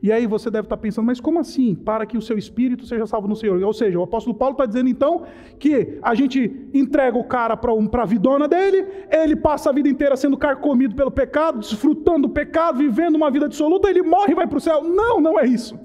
[0.00, 1.74] E aí você deve estar pensando, mas como assim?
[1.74, 3.60] Para que o seu espírito seja salvo no Senhor.
[3.60, 5.24] Ou seja, o apóstolo Paulo está dizendo então
[5.58, 9.88] que a gente entrega o cara para um, a vidona dele, ele passa a vida
[9.88, 14.36] inteira sendo carcomido pelo pecado, desfrutando do pecado, vivendo uma vida dissoluta, ele morre e
[14.36, 14.84] vai para o céu.
[14.84, 15.76] Não, não é isso.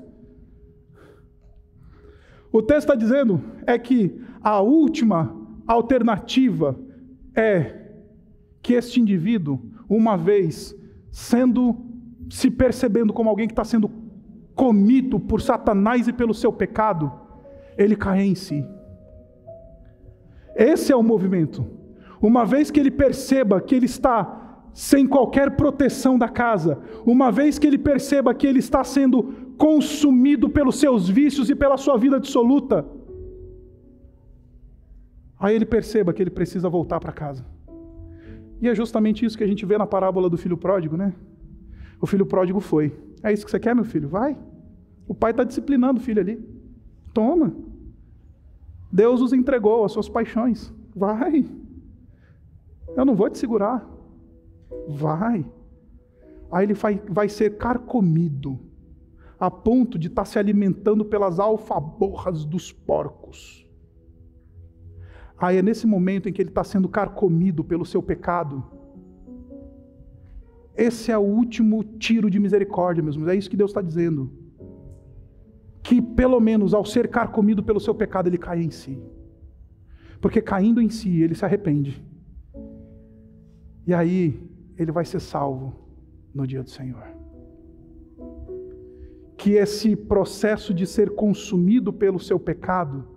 [2.52, 5.36] O texto está dizendo é que a última
[5.66, 6.78] alternativa
[7.36, 7.80] é
[8.62, 10.76] que este indivíduo, uma vez
[11.12, 11.76] sendo
[12.30, 13.89] se percebendo como alguém que está sendo
[14.56, 17.12] comido por Satanás e pelo seu pecado,
[17.78, 18.66] ele cai em si.
[20.56, 21.66] Esse é o movimento.
[22.22, 24.41] Uma vez que ele perceba que ele está
[24.74, 30.49] sem qualquer proteção da casa, uma vez que ele perceba que ele está sendo consumido
[30.49, 32.84] pelos seus vícios e pela sua vida dissoluta,
[35.39, 37.45] aí ele perceba que ele precisa voltar para casa.
[38.59, 41.14] E é justamente isso que a gente vê na parábola do filho pródigo, né?
[42.01, 42.91] O filho pródigo foi.
[43.22, 44.09] É isso que você quer, meu filho?
[44.09, 44.36] Vai.
[45.07, 46.43] O pai está disciplinando o filho ali.
[47.14, 47.53] Toma.
[48.91, 50.74] Deus os entregou às suas paixões.
[50.95, 51.45] Vai.
[52.97, 53.88] Eu não vou te segurar.
[54.88, 55.45] Vai.
[56.51, 58.59] Aí ele vai, vai ser carcomido,
[59.42, 63.68] a ponto de estar tá se alimentando pelas alfaborras dos porcos.
[65.36, 68.64] Aí é nesse momento em que ele está sendo carcomido pelo seu pecado,
[70.78, 73.32] esse é o último tiro de misericórdia, meus irmãos.
[73.32, 74.32] É isso que Deus está dizendo.
[75.82, 79.02] Que pelo menos ao ser carcomido pelo seu pecado, ele cai em si.
[80.22, 82.00] Porque caindo em si, ele se arrepende.
[83.88, 84.39] E aí,
[84.78, 85.74] ele vai ser salvo
[86.32, 87.20] no dia do Senhor.
[89.42, 93.08] Que esse processo de ser consumido pelo seu pecado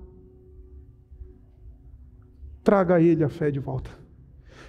[2.62, 4.05] traga a ele a fé de volta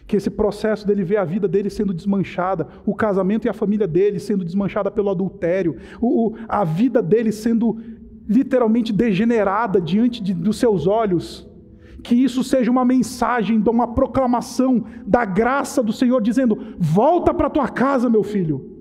[0.07, 3.87] que esse processo dele ver a vida dele sendo desmanchada, o casamento e a família
[3.87, 7.77] dele sendo desmanchada pelo adultério, o, a vida dele sendo
[8.27, 11.47] literalmente degenerada diante de, dos seus olhos,
[12.03, 17.67] que isso seja uma mensagem, uma proclamação da graça do Senhor, dizendo: volta para tua
[17.67, 18.74] casa, meu filho.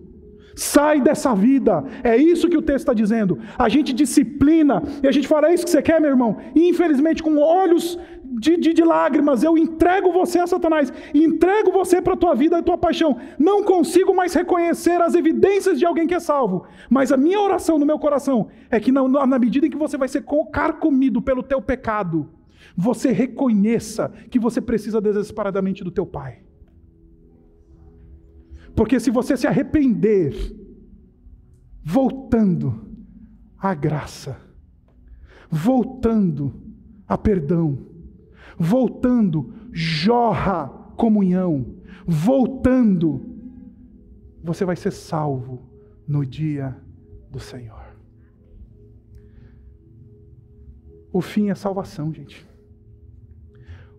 [0.55, 1.85] Sai dessa vida.
[2.03, 3.39] É isso que o texto está dizendo.
[3.59, 6.37] A gente disciplina e a gente fala: é isso que você quer, meu irmão?
[6.55, 12.01] E infelizmente, com olhos de, de, de, lágrimas, eu entrego você a Satanás, entrego você
[12.01, 13.17] para a tua vida e tua paixão.
[13.39, 16.67] Não consigo mais reconhecer as evidências de alguém que é salvo.
[16.89, 19.97] Mas a minha oração no meu coração é que na, na medida em que você
[19.97, 22.29] vai ser carcomido pelo teu pecado,
[22.77, 26.44] você reconheça que você precisa desesperadamente do teu Pai.
[28.75, 30.35] Porque se você se arrepender,
[31.83, 32.89] voltando
[33.59, 34.41] à graça,
[35.51, 36.55] voltando
[37.07, 37.79] a perdão,
[38.59, 43.35] voltando, jorra comunhão, voltando,
[44.43, 45.63] você vai ser salvo
[46.07, 46.77] no dia
[47.31, 47.85] do Senhor.
[51.13, 52.45] O fim é salvação, gente.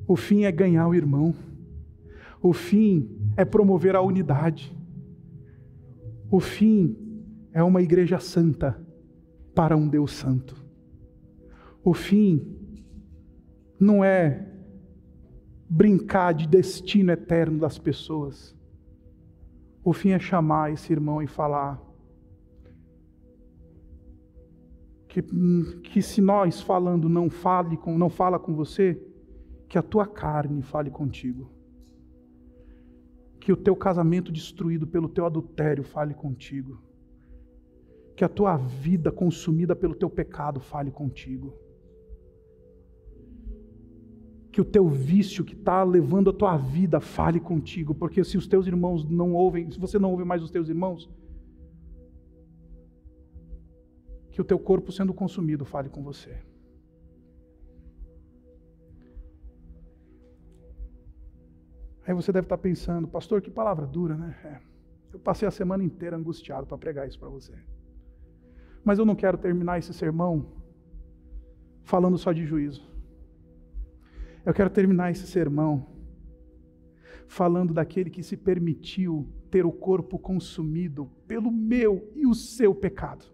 [0.08, 1.34] O fim é ganhar o irmão.
[2.46, 4.72] O fim é promover a unidade.
[6.30, 6.96] O fim
[7.52, 8.80] é uma igreja santa
[9.56, 10.56] para um Deus santo.
[11.84, 12.56] O fim
[13.80, 14.48] não é
[15.68, 18.56] brincar de destino eterno das pessoas.
[19.84, 21.82] O fim é chamar esse irmão e falar
[25.08, 25.24] que,
[25.82, 29.02] que se nós falando não fale com, não fala com você,
[29.68, 31.55] que a tua carne fale contigo.
[33.46, 36.74] Que o teu casamento destruído pelo teu adultério fale contigo.
[38.16, 41.54] Que a tua vida consumida pelo teu pecado fale contigo
[44.56, 48.48] que o teu vício que está levando a tua vida fale contigo, porque se os
[48.48, 51.10] teus irmãos não ouvem, se você não ouve mais os teus irmãos,
[54.32, 56.38] que o teu corpo sendo consumido fale com você.
[62.08, 64.38] Aí você deve estar pensando, pastor, que palavra dura, né?
[64.43, 64.60] É.
[65.14, 67.53] Eu passei a semana inteira angustiado para pregar isso para você.
[68.84, 70.45] Mas eu não quero terminar esse sermão
[71.84, 72.88] falando só de juízo.
[74.45, 75.88] Eu quero terminar esse sermão
[77.28, 83.26] falando daquele que se permitiu ter o corpo consumido pelo meu e o seu pecado.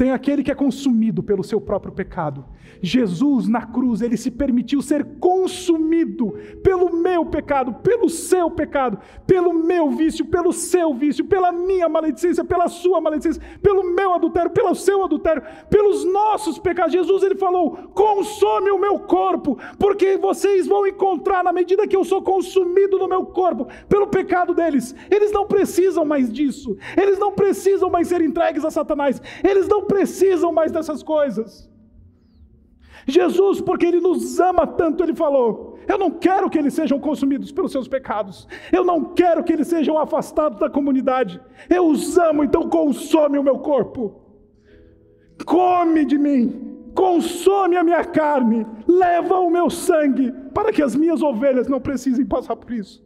[0.00, 2.42] Tem aquele que é consumido pelo seu próprio pecado.
[2.80, 6.32] Jesus na cruz, ele se permitiu ser consumido
[6.62, 12.42] pelo meu pecado, pelo seu pecado, pelo meu vício, pelo seu vício, pela minha maledicência,
[12.42, 16.94] pela sua maledicência, pelo meu adultério, pelo seu adultério, pelos nossos pecados.
[16.94, 22.04] Jesus ele falou: "Consome o meu corpo, porque vocês vão encontrar na medida que eu
[22.04, 24.94] sou consumido no meu corpo pelo pecado deles.
[25.10, 26.74] Eles não precisam mais disso.
[26.96, 29.20] Eles não precisam mais ser entregues a Satanás.
[29.44, 31.68] Eles não precisam mais dessas coisas.
[33.06, 37.50] Jesus, porque Ele nos ama tanto, Ele falou: Eu não quero que eles sejam consumidos
[37.50, 42.44] pelos seus pecados, eu não quero que eles sejam afastados da comunidade, eu os amo,
[42.44, 44.02] então consome o meu corpo,
[45.44, 51.20] come de mim, consome a minha carne, leva o meu sangue, para que as minhas
[51.22, 53.02] ovelhas não precisem passar por isso.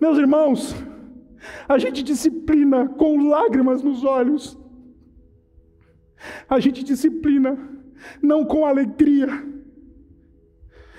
[0.00, 0.74] Meus irmãos,
[1.68, 4.58] a gente disciplina com lágrimas nos olhos,
[6.48, 7.58] a gente disciplina
[8.20, 9.28] não com alegria,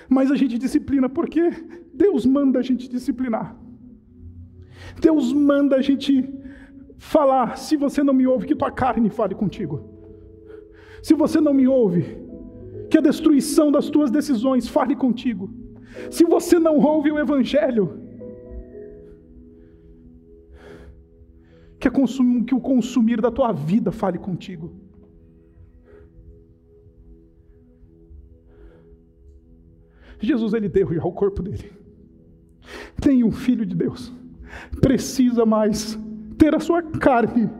[0.08, 1.42] mas a gente disciplina porque
[1.92, 3.56] Deus manda a gente disciplinar.
[5.00, 6.32] Deus manda a gente
[6.98, 9.76] falar: se você não me ouve, que tua carne fale contigo.
[11.02, 12.18] Se você não me ouve,
[12.90, 15.50] que a destruição das tuas decisões fale contigo.
[16.10, 18.00] Se você não ouve o Evangelho,
[21.78, 24.72] que, o consumir da tua vida fale contigo.
[30.24, 31.72] Jesus ele deu já o corpo dele.
[33.00, 34.12] Tem um filho de Deus.
[34.80, 35.98] Precisa mais
[36.38, 37.50] ter a sua carne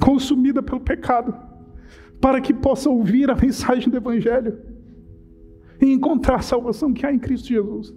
[0.00, 1.34] consumida pelo pecado,
[2.20, 4.58] para que possa ouvir a mensagem do Evangelho
[5.80, 7.94] e encontrar a salvação que há em Cristo Jesus.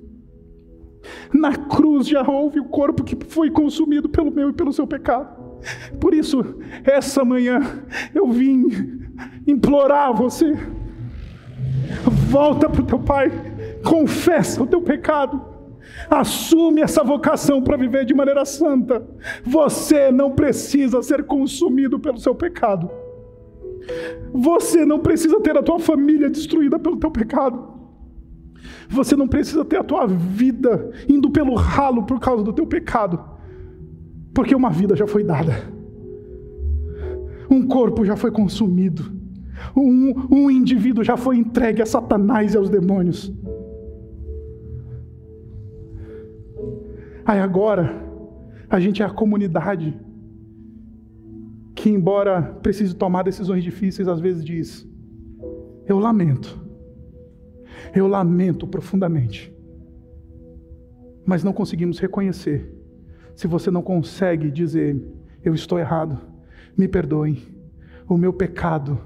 [1.34, 5.48] Na cruz já houve o corpo que foi consumido pelo meu e pelo seu pecado.
[6.00, 6.44] Por isso,
[6.84, 7.62] essa manhã
[8.14, 8.66] eu vim
[9.46, 10.54] implorar a você:
[12.30, 13.32] volta para o teu Pai
[13.88, 15.42] confessa o teu pecado,
[16.10, 19.08] assume essa vocação para viver de maneira santa.
[19.44, 22.90] Você não precisa ser consumido pelo seu pecado.
[24.34, 27.76] Você não precisa ter a tua família destruída pelo teu pecado.
[28.90, 33.24] Você não precisa ter a tua vida indo pelo ralo por causa do teu pecado.
[34.34, 35.72] Porque uma vida já foi dada.
[37.50, 39.16] Um corpo já foi consumido.
[39.76, 43.34] Um, um indivíduo já foi entregue a Satanás e aos demônios.
[47.28, 47.94] Aí agora,
[48.70, 50.00] a gente é a comunidade
[51.76, 54.88] que, embora precise tomar decisões difíceis, às vezes diz:
[55.86, 56.58] Eu lamento.
[57.94, 59.54] Eu lamento profundamente.
[61.26, 62.74] Mas não conseguimos reconhecer.
[63.36, 64.98] Se você não consegue dizer,
[65.44, 66.18] eu estou errado,
[66.78, 67.44] me perdoem,
[68.08, 68.98] o meu pecado,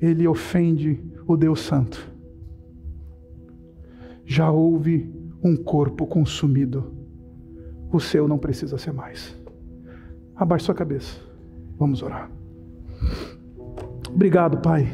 [0.00, 2.08] ele ofende o Deus Santo.
[4.24, 5.12] Já houve
[5.42, 6.94] um corpo consumido,
[7.96, 9.34] o seu não precisa ser mais.
[10.34, 11.18] Abaixe sua cabeça,
[11.78, 12.30] vamos orar.
[14.08, 14.86] Obrigado, Pai,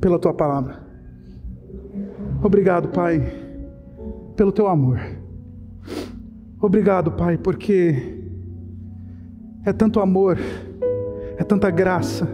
[0.00, 0.80] pela tua palavra.
[2.42, 3.20] Obrigado, Pai,
[4.34, 4.98] pelo teu amor.
[6.60, 8.18] Obrigado, Pai, porque
[9.64, 10.38] é tanto amor,
[11.36, 12.28] é tanta graça,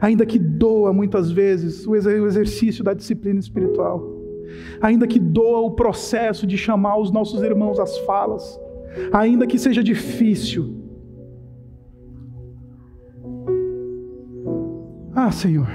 [0.00, 4.15] ainda que doa muitas vezes o exercício da disciplina espiritual,
[4.80, 8.58] ainda que doa o processo de chamar os nossos irmãos às falas,
[9.12, 10.74] ainda que seja difícil.
[15.14, 15.68] Ah, Senhor,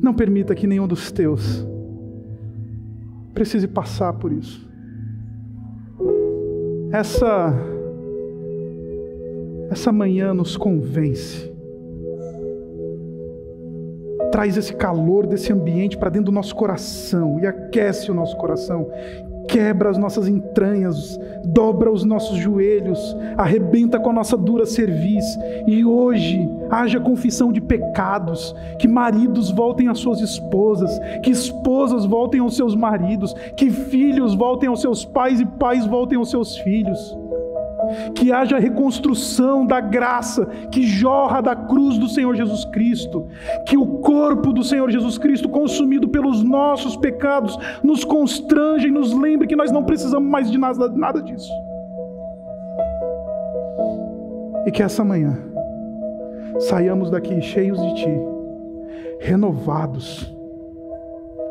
[0.00, 1.66] não permita que nenhum dos teus
[3.32, 4.68] precise passar por isso.
[6.92, 7.52] Essa
[9.70, 11.53] essa manhã nos convence.
[14.34, 18.84] Traz esse calor desse ambiente para dentro do nosso coração e aquece o nosso coração
[19.46, 25.24] quebra as nossas entranhas, dobra os nossos joelhos, arrebenta com a nossa dura cerviz.
[25.68, 32.40] E hoje haja confissão de pecados, que maridos voltem às suas esposas, que esposas voltem
[32.40, 37.16] aos seus maridos, que filhos voltem aos seus pais e pais voltem aos seus filhos
[38.14, 43.26] que haja reconstrução da graça que jorra da cruz do Senhor Jesus Cristo,
[43.66, 49.12] que o corpo do Senhor Jesus Cristo, consumido pelos nossos pecados, nos constrange e nos
[49.12, 51.52] lembre que nós não precisamos mais de nada, nada disso.
[54.66, 55.36] E que essa manhã
[56.60, 58.20] saiamos daqui cheios de Ti,
[59.20, 60.34] renovados,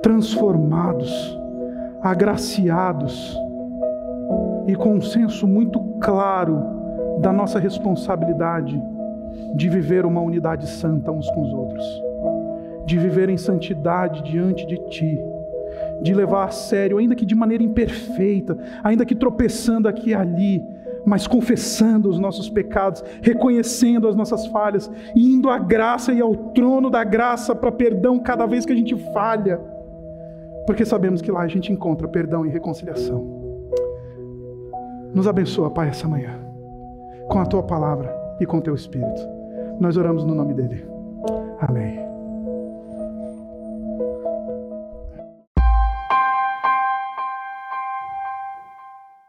[0.01, 1.37] transformados,
[2.01, 3.42] agraciados
[4.67, 6.61] e com um senso muito claro
[7.19, 8.81] da nossa responsabilidade
[9.55, 11.85] de viver uma unidade santa uns com os outros,
[12.85, 15.19] de viver em santidade diante de Ti,
[16.01, 20.61] de levar a sério, ainda que de maneira imperfeita, ainda que tropeçando aqui e ali,
[21.05, 26.89] mas confessando os nossos pecados, reconhecendo as nossas falhas, indo à graça e ao trono
[26.89, 29.59] da graça para perdão cada vez que a gente falha,
[30.65, 33.42] porque sabemos que lá a gente encontra perdão e reconciliação.
[35.13, 36.39] Nos abençoa, Pai, essa manhã,
[37.29, 39.21] com a tua palavra e com o teu espírito.
[39.79, 40.85] Nós oramos no nome dele.
[41.59, 41.92] Amém.